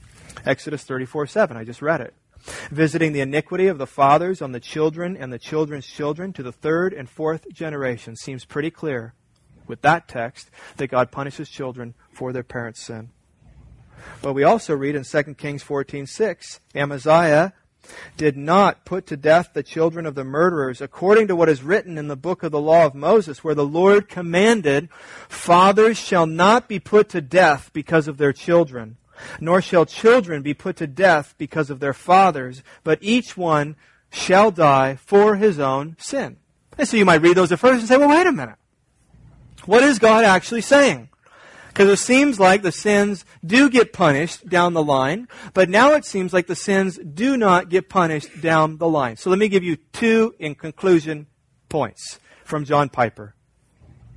[0.45, 2.13] Exodus 34 7, I just read it
[2.71, 6.51] visiting the iniquity of the fathers on the children and the children's children to the
[6.51, 8.15] third and fourth generation.
[8.15, 9.13] Seems pretty clear
[9.67, 13.09] with that text that God punishes children for their parents' sin.
[14.21, 17.53] But we also read in 2 Kings 14:6, Amaziah
[18.17, 21.97] did not put to death the children of the murderers according to what is written
[21.97, 24.89] in the book of the law of Moses where the Lord commanded,
[25.29, 28.97] fathers shall not be put to death because of their children
[29.39, 33.75] nor shall children be put to death because of their fathers, but each one
[34.11, 36.37] shall die for his own sin.
[36.77, 38.57] And so you might read those at first and say, well, wait a minute.
[39.65, 41.09] What is God actually saying?
[41.67, 46.05] Because it seems like the sins do get punished down the line, but now it
[46.05, 49.17] seems like the sins do not get punished down the line.
[49.17, 51.27] So let me give you two, in conclusion,
[51.67, 53.35] points from John Piper.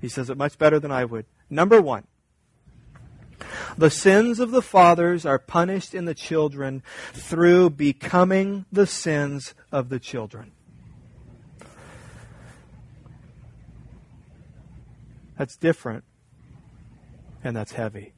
[0.00, 1.26] He says it much better than I would.
[1.50, 2.04] Number one,
[3.76, 6.82] the sins of the fathers are punished in the children
[7.12, 10.52] through becoming the sins of the children.
[15.36, 16.04] That's different,
[17.44, 18.12] and that's heavy.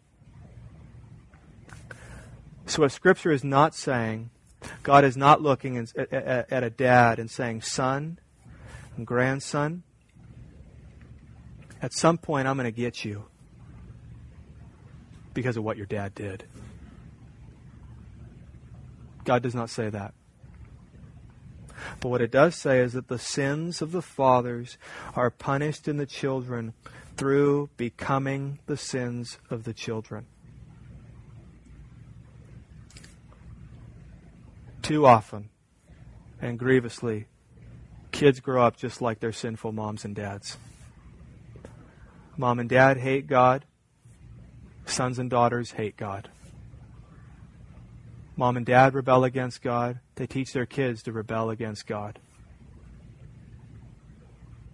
[2.65, 4.31] So, what Scripture is not saying,
[4.83, 8.19] God is not looking at a dad and saying, Son
[8.97, 9.83] and grandson,
[11.83, 13.30] at some point I'm going to get you
[15.35, 16.45] because of what your dad did.
[19.25, 20.15] God does not say that.
[22.01, 24.77] But what it does say is that the sins of the fathers
[25.15, 26.75] are punished in the children
[27.17, 30.27] through becoming the sins of the children.
[34.83, 35.51] Too often
[36.41, 37.27] and grievously,
[38.13, 40.57] kids grow up just like their sinful moms and dads.
[42.37, 43.65] Mom and dad hate God
[44.91, 46.29] sons and daughters hate God.
[48.37, 50.01] Mom and dad rebel against God.
[50.15, 52.19] They teach their kids to rebel against God.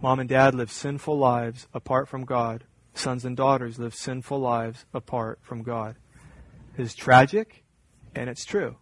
[0.00, 2.64] Mom and dad live sinful lives apart from God.
[2.94, 5.96] Sons and daughters live sinful lives apart from God.
[6.76, 7.64] It is tragic,
[8.14, 8.76] and it's true.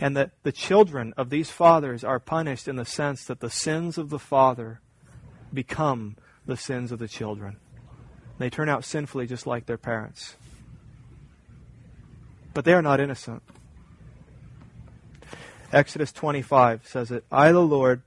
[0.00, 3.96] And that the children of these fathers are punished in the sense that the sins
[3.96, 4.80] of the father
[5.54, 7.56] become the sins of the children.
[8.40, 10.34] They turn out sinfully just like their parents.
[12.54, 13.42] But they are not innocent.
[15.74, 18.00] Exodus 25 says that I, the Lord,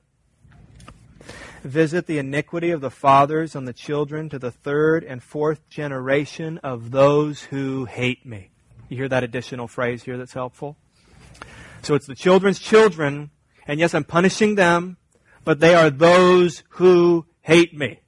[1.63, 6.57] visit the iniquity of the fathers on the children to the third and fourth generation
[6.63, 8.49] of those who hate me.
[8.89, 10.77] You hear that additional phrase here that's helpful?
[11.84, 13.29] So it's the children's children,
[13.67, 14.97] and yes, I'm punishing them,
[15.43, 17.99] but they are those who hate me.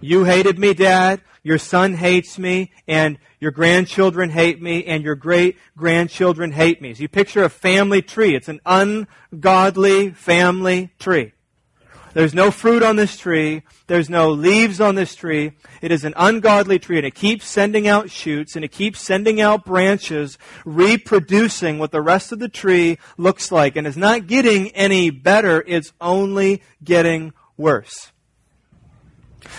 [0.00, 1.20] You hated me, Dad.
[1.42, 6.94] Your son hates me, and your grandchildren hate me, and your great grandchildren hate me.
[6.94, 8.34] So you picture a family tree.
[8.34, 11.32] It's an ungodly family tree.
[12.12, 13.62] There's no fruit on this tree.
[13.86, 15.52] There's no leaves on this tree.
[15.80, 19.40] It is an ungodly tree, and it keeps sending out shoots, and it keeps sending
[19.40, 23.76] out branches, reproducing what the rest of the tree looks like.
[23.76, 25.62] And it's not getting any better.
[25.66, 28.12] It's only getting worse.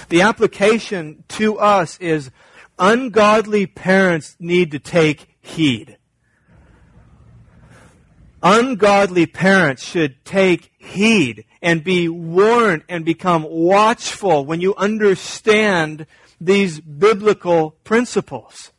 [0.09, 2.31] The application to us is
[2.77, 5.97] ungodly parents need to take heed.
[8.43, 16.07] Ungodly parents should take heed and be warned and become watchful when you understand
[16.39, 18.71] these biblical principles.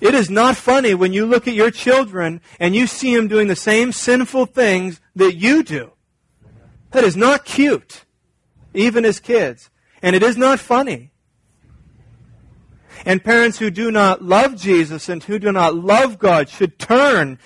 [0.00, 3.48] It is not funny when you look at your children and you see them doing
[3.48, 5.92] the same sinful things that you do.
[6.90, 8.04] That is not cute,
[8.74, 9.70] even as kids.
[10.02, 11.10] And it is not funny.
[13.04, 17.38] And parents who do not love Jesus and who do not love God should turn,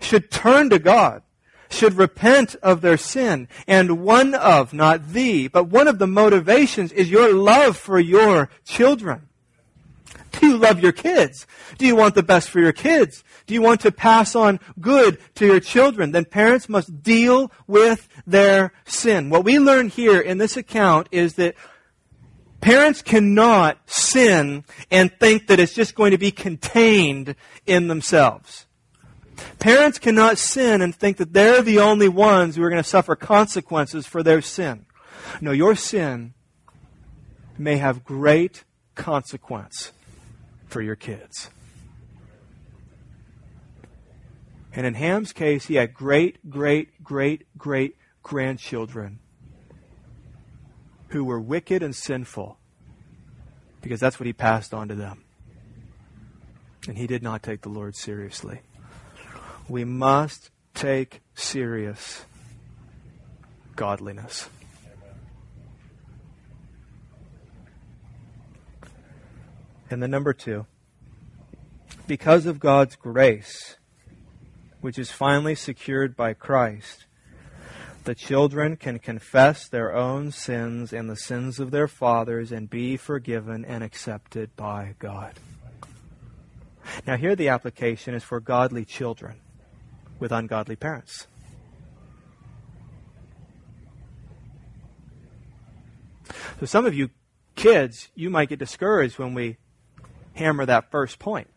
[0.00, 1.22] should turn to God,
[1.68, 3.48] should repent of their sin.
[3.66, 8.48] And one of, not the, but one of the motivations is your love for your
[8.64, 9.28] children.
[10.32, 11.46] Do you love your kids?
[11.78, 13.24] Do you want the best for your kids?
[13.46, 16.12] Do you want to pass on good to your children?
[16.12, 19.30] Then parents must deal with their sin.
[19.30, 21.54] What we learn here in this account is that
[22.60, 27.36] Parents cannot sin and think that it's just going to be contained
[27.66, 28.66] in themselves.
[29.58, 33.14] Parents cannot sin and think that they're the only ones who are going to suffer
[33.14, 34.86] consequences for their sin.
[35.40, 36.34] No, your sin
[37.58, 39.92] may have great consequence
[40.66, 41.50] for your kids.
[44.76, 49.20] And in Ham's case, he had great, great, great, great grandchildren
[51.08, 52.58] who were wicked and sinful
[53.80, 55.24] because that's what he passed on to them.
[56.86, 58.60] And he did not take the Lord seriously.
[59.66, 62.26] We must take serious
[63.76, 64.50] godliness.
[69.88, 70.66] And then number two,
[72.06, 73.76] because of God's grace,
[74.86, 77.06] which is finally secured by Christ,
[78.04, 82.96] the children can confess their own sins and the sins of their fathers and be
[82.96, 85.32] forgiven and accepted by God.
[87.04, 89.40] Now, here the application is for godly children
[90.20, 91.26] with ungodly parents.
[96.60, 97.10] So, some of you
[97.56, 99.56] kids, you might get discouraged when we
[100.34, 101.48] hammer that first point.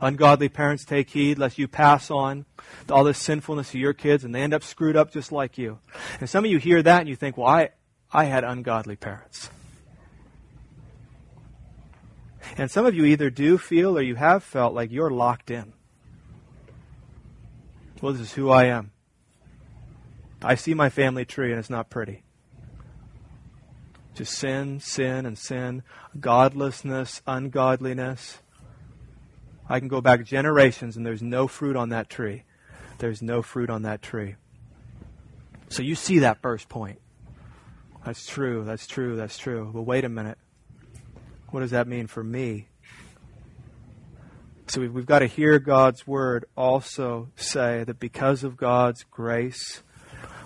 [0.00, 2.44] Ungodly parents, take heed lest you pass on
[2.90, 5.78] all this sinfulness to your kids and they end up screwed up just like you.
[6.20, 7.70] And some of you hear that and you think, well, I,
[8.12, 9.50] I had ungodly parents.
[12.56, 15.72] And some of you either do feel or you have felt like you're locked in.
[18.00, 18.90] Well, this is who I am.
[20.42, 22.22] I see my family tree and it's not pretty.
[24.14, 25.82] Just sin, sin, and sin,
[26.20, 28.38] godlessness, ungodliness.
[29.68, 32.44] I can go back generations and there's no fruit on that tree.
[32.98, 34.36] There's no fruit on that tree.
[35.68, 37.00] So you see that first point.
[38.04, 39.70] That's true, that's true, that's true.
[39.72, 40.38] But wait a minute.
[41.50, 42.68] What does that mean for me?
[44.66, 49.82] So we've, we've got to hear God's word also say that because of God's grace,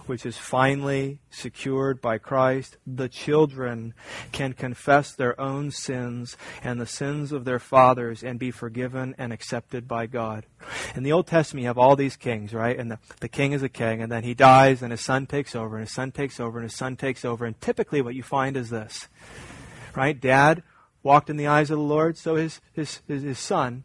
[0.08, 3.94] which is finally secured by Christ, the children
[4.32, 9.32] can confess their own sins and the sins of their fathers and be forgiven and
[9.32, 10.46] accepted by God.
[10.94, 12.78] In the Old Testament, you have all these kings, right?
[12.78, 15.54] And the, the king is a king, and then he dies, and his son takes
[15.54, 17.44] over, and his son takes over, and his son takes over.
[17.44, 19.08] And typically, what you find is this,
[19.94, 20.18] right?
[20.18, 20.62] Dad
[21.02, 23.84] walked in the eyes of the Lord, so his, his, his, his son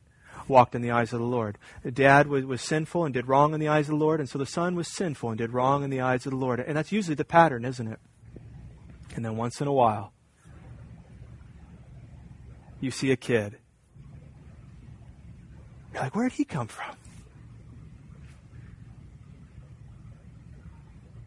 [0.50, 1.58] walked in the eyes of the Lord.
[1.84, 4.30] The dad was, was sinful and did wrong in the eyes of the Lord, and
[4.30, 6.60] so the son was sinful and did wrong in the eyes of the Lord.
[6.60, 8.00] And that's usually the pattern, isn't it?
[9.16, 10.14] And then once in a while,
[12.80, 13.58] you see a kid.
[15.94, 16.96] You're like, where did he come from?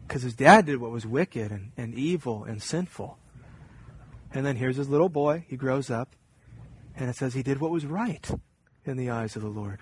[0.07, 3.17] Because his dad did what was wicked and, and evil and sinful.
[4.33, 5.45] And then here's his little boy.
[5.47, 6.15] He grows up.
[6.95, 8.29] And it says he did what was right
[8.87, 9.79] in the eyes of the Lord?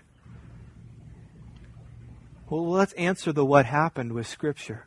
[2.50, 4.86] Well, let's answer the what happened with Scripture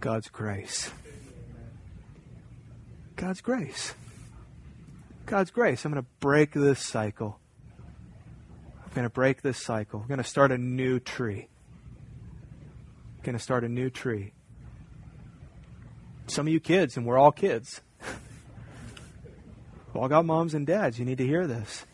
[0.00, 0.90] God's grace.
[3.16, 3.94] God's grace.
[5.24, 5.84] God's grace.
[5.84, 7.40] I'm going to break this cycle.
[8.84, 10.00] I'm going to break this cycle.
[10.00, 11.48] I'm going to start a new tree.
[13.16, 14.32] I'm going to start a new tree.
[16.28, 17.80] Some of you kids, and we're all kids,
[19.94, 20.98] all got moms and dads.
[20.98, 21.86] You need to hear this.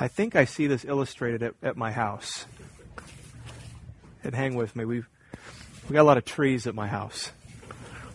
[0.00, 2.46] I think I see this illustrated at, at my house.
[4.22, 4.84] And hang with me.
[4.84, 5.08] We've
[5.88, 7.32] we got a lot of trees at my house.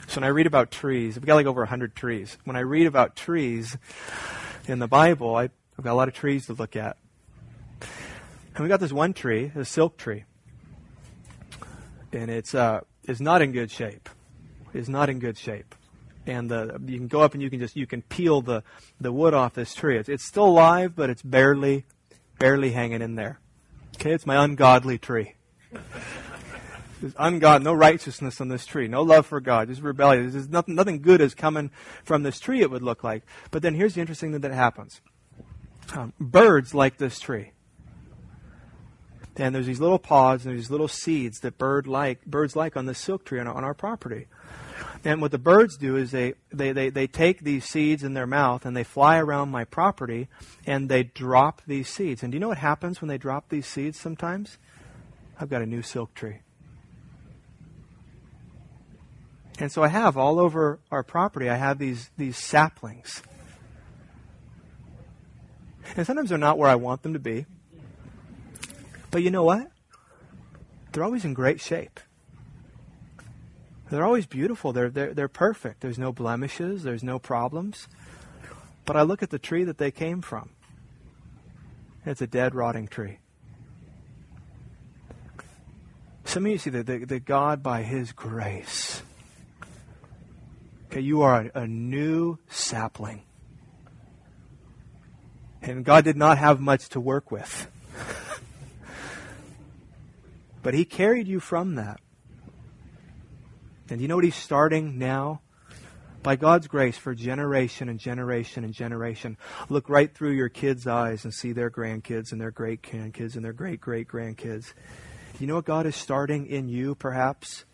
[0.08, 2.38] So when I read about trees, we've got like over 100 trees.
[2.46, 3.78] When I read about trees
[4.68, 6.98] in the Bible, I, I've got a lot of trees to look at.
[8.56, 10.26] And we got this one tree, a silk tree.
[12.12, 14.08] And it's, uh, it's not in good shape.
[14.74, 15.74] is not in good shape.
[16.26, 18.64] And the, you can go up and you can just you can peel the,
[19.00, 19.98] the wood off this tree.
[19.98, 21.86] It's, it's still alive, but it's barely
[22.40, 23.40] barely hanging in there.
[23.96, 25.36] Okay, it's my ungodly tree.
[27.02, 30.32] There's ungod, no righteousness on this tree, no love for God, just rebellion.
[30.32, 31.70] There's nothing, nothing good is coming
[32.06, 32.62] from this tree.
[32.62, 33.24] It would look like.
[33.52, 35.02] But then here's the interesting thing that happens.
[35.94, 37.52] Um, birds like this tree.
[39.36, 42.86] And there's these little pods and these little seeds that bird like, birds like on
[42.86, 44.28] the silk tree on our, on our property.
[45.04, 48.28] And what the birds do is they, they, they, they take these seeds in their
[48.28, 50.28] mouth and they fly around my property
[50.66, 52.24] and they drop these seeds.
[52.24, 54.58] And do you know what happens when they drop these seeds sometimes?
[55.40, 56.40] I've got a new silk tree.
[59.60, 63.22] And so I have all over our property, I have these, these saplings.
[65.96, 67.46] And sometimes they're not where I want them to be.
[69.12, 69.68] But you know what?
[70.92, 72.00] They're always in great shape.
[73.94, 74.74] They're always beautiful.
[74.74, 75.82] They're, they're, they're perfect.
[75.82, 77.88] There's no blemishes, there's no problems.
[78.86, 80.50] But I look at the tree that they came from.
[82.04, 83.20] It's a dead, rotting tree.
[86.26, 89.04] Some of you see that, that, that God, by His grace,
[90.88, 93.22] okay, you are a, a new sapling.
[95.62, 97.68] And God did not have much to work with.
[100.64, 102.00] but He carried you from that.
[103.94, 105.42] And you know what he's starting now?
[106.24, 109.38] By God's grace, for generation and generation and generation,
[109.70, 113.46] look right through your kids' eyes and see their grandkids and their great grandkids and
[113.46, 114.74] their great great grandkids.
[115.40, 117.66] You know what God is starting in you, perhaps?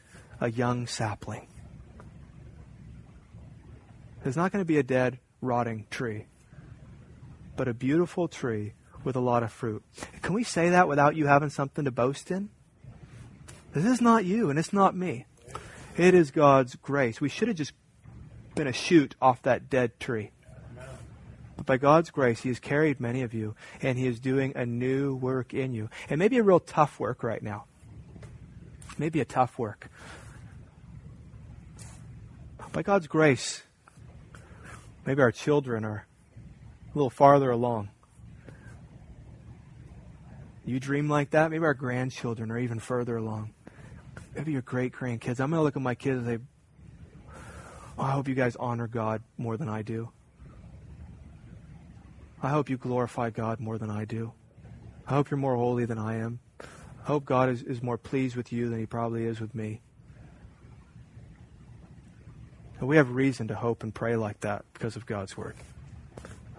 [0.42, 1.48] A young sapling.
[4.22, 6.26] There's not going to be a dead, rotting tree,
[7.56, 8.74] but a beautiful tree
[9.06, 9.86] with a lot of fruit.
[10.22, 12.50] Can we say that without you having something to boast in?
[13.72, 15.26] This is not you, and it's not me.
[16.00, 17.20] It is God's grace.
[17.20, 17.74] We should have just
[18.56, 20.32] been a shoot off that dead tree.
[21.58, 24.66] But by God's grace, He has carried many of you, and He is doing a
[24.66, 25.90] new work in you.
[26.10, 27.66] And maybe a real tough work right now.
[28.98, 29.90] Maybe a tough work.
[32.72, 33.64] By God's grace,
[35.06, 36.08] maybe our children are
[36.94, 37.90] a little farther along.
[40.64, 41.52] You dream like that?
[41.52, 43.52] Maybe our grandchildren are even further along
[44.36, 45.40] maybe your great grandkids.
[45.40, 46.40] I'm going to look at my kids and say,
[47.98, 50.10] oh, I hope you guys honor God more than I do.
[52.42, 54.32] I hope you glorify God more than I do.
[55.06, 56.40] I hope you're more holy than I am.
[56.62, 59.82] I hope God is, is more pleased with you than he probably is with me.
[62.80, 65.56] And we have reason to hope and pray like that because of God's word.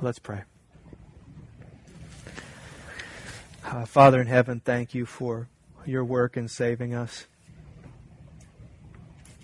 [0.02, 0.42] Let's pray.
[3.64, 5.48] Uh, Father in heaven, thank you for
[5.86, 7.26] your work in saving us.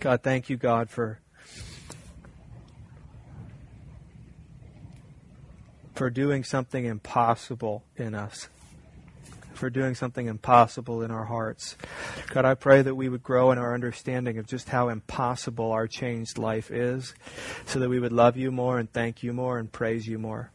[0.01, 1.21] God, thank you, God, for
[5.95, 8.51] for doing something impossible in us,
[9.55, 11.75] for doing something impossible in our hearts.
[12.29, 15.87] God, I pray that we would grow in our understanding of just how impossible our
[15.87, 17.15] changed life is,
[17.65, 20.51] so that we would love you more and thank you more and praise you more.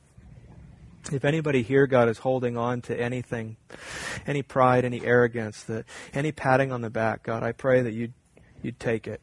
[1.12, 3.58] If anybody here, God, is holding on to anything,
[4.28, 8.14] any pride, any arrogance, that any patting on the back, God, I pray that you'd,
[8.62, 9.20] you'd take it.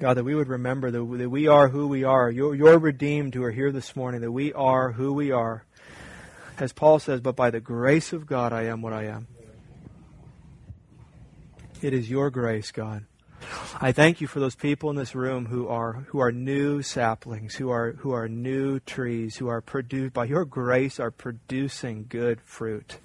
[0.00, 2.30] God, that we would remember that, that we are who we are.
[2.30, 5.64] You're, you're redeemed who are here this morning, that we are who we are.
[6.58, 9.26] As Paul says, but by the grace of God I am what I am.
[11.82, 13.06] It is your grace, God.
[13.80, 17.54] I thank you for those people in this room who are who are new saplings,
[17.54, 22.40] who are who are new trees, who are produced by your grace are producing good
[22.40, 22.98] fruit.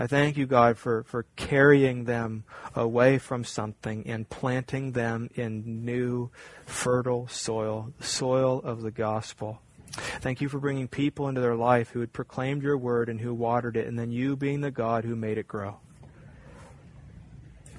[0.00, 2.44] I thank you, God, for, for carrying them
[2.76, 6.30] away from something and planting them in new,
[6.66, 9.60] fertile soil, the soil of the gospel.
[9.90, 13.34] Thank you for bringing people into their life who had proclaimed your word and who
[13.34, 15.80] watered it, and then you being the God who made it grow.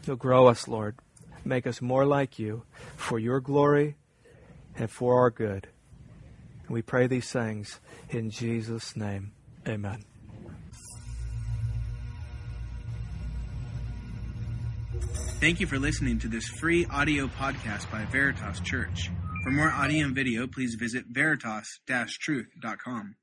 [0.06, 0.98] So grow us, Lord.
[1.46, 2.64] Make us more like you
[2.98, 3.96] for your glory
[4.76, 5.70] and for our good.
[6.68, 7.80] We pray these things
[8.10, 9.32] in Jesus' name.
[9.66, 10.09] Amen.
[15.40, 19.10] Thank you for listening to this free audio podcast by Veritas Church.
[19.44, 23.16] For more audio and video, please visit veritas-truth.com.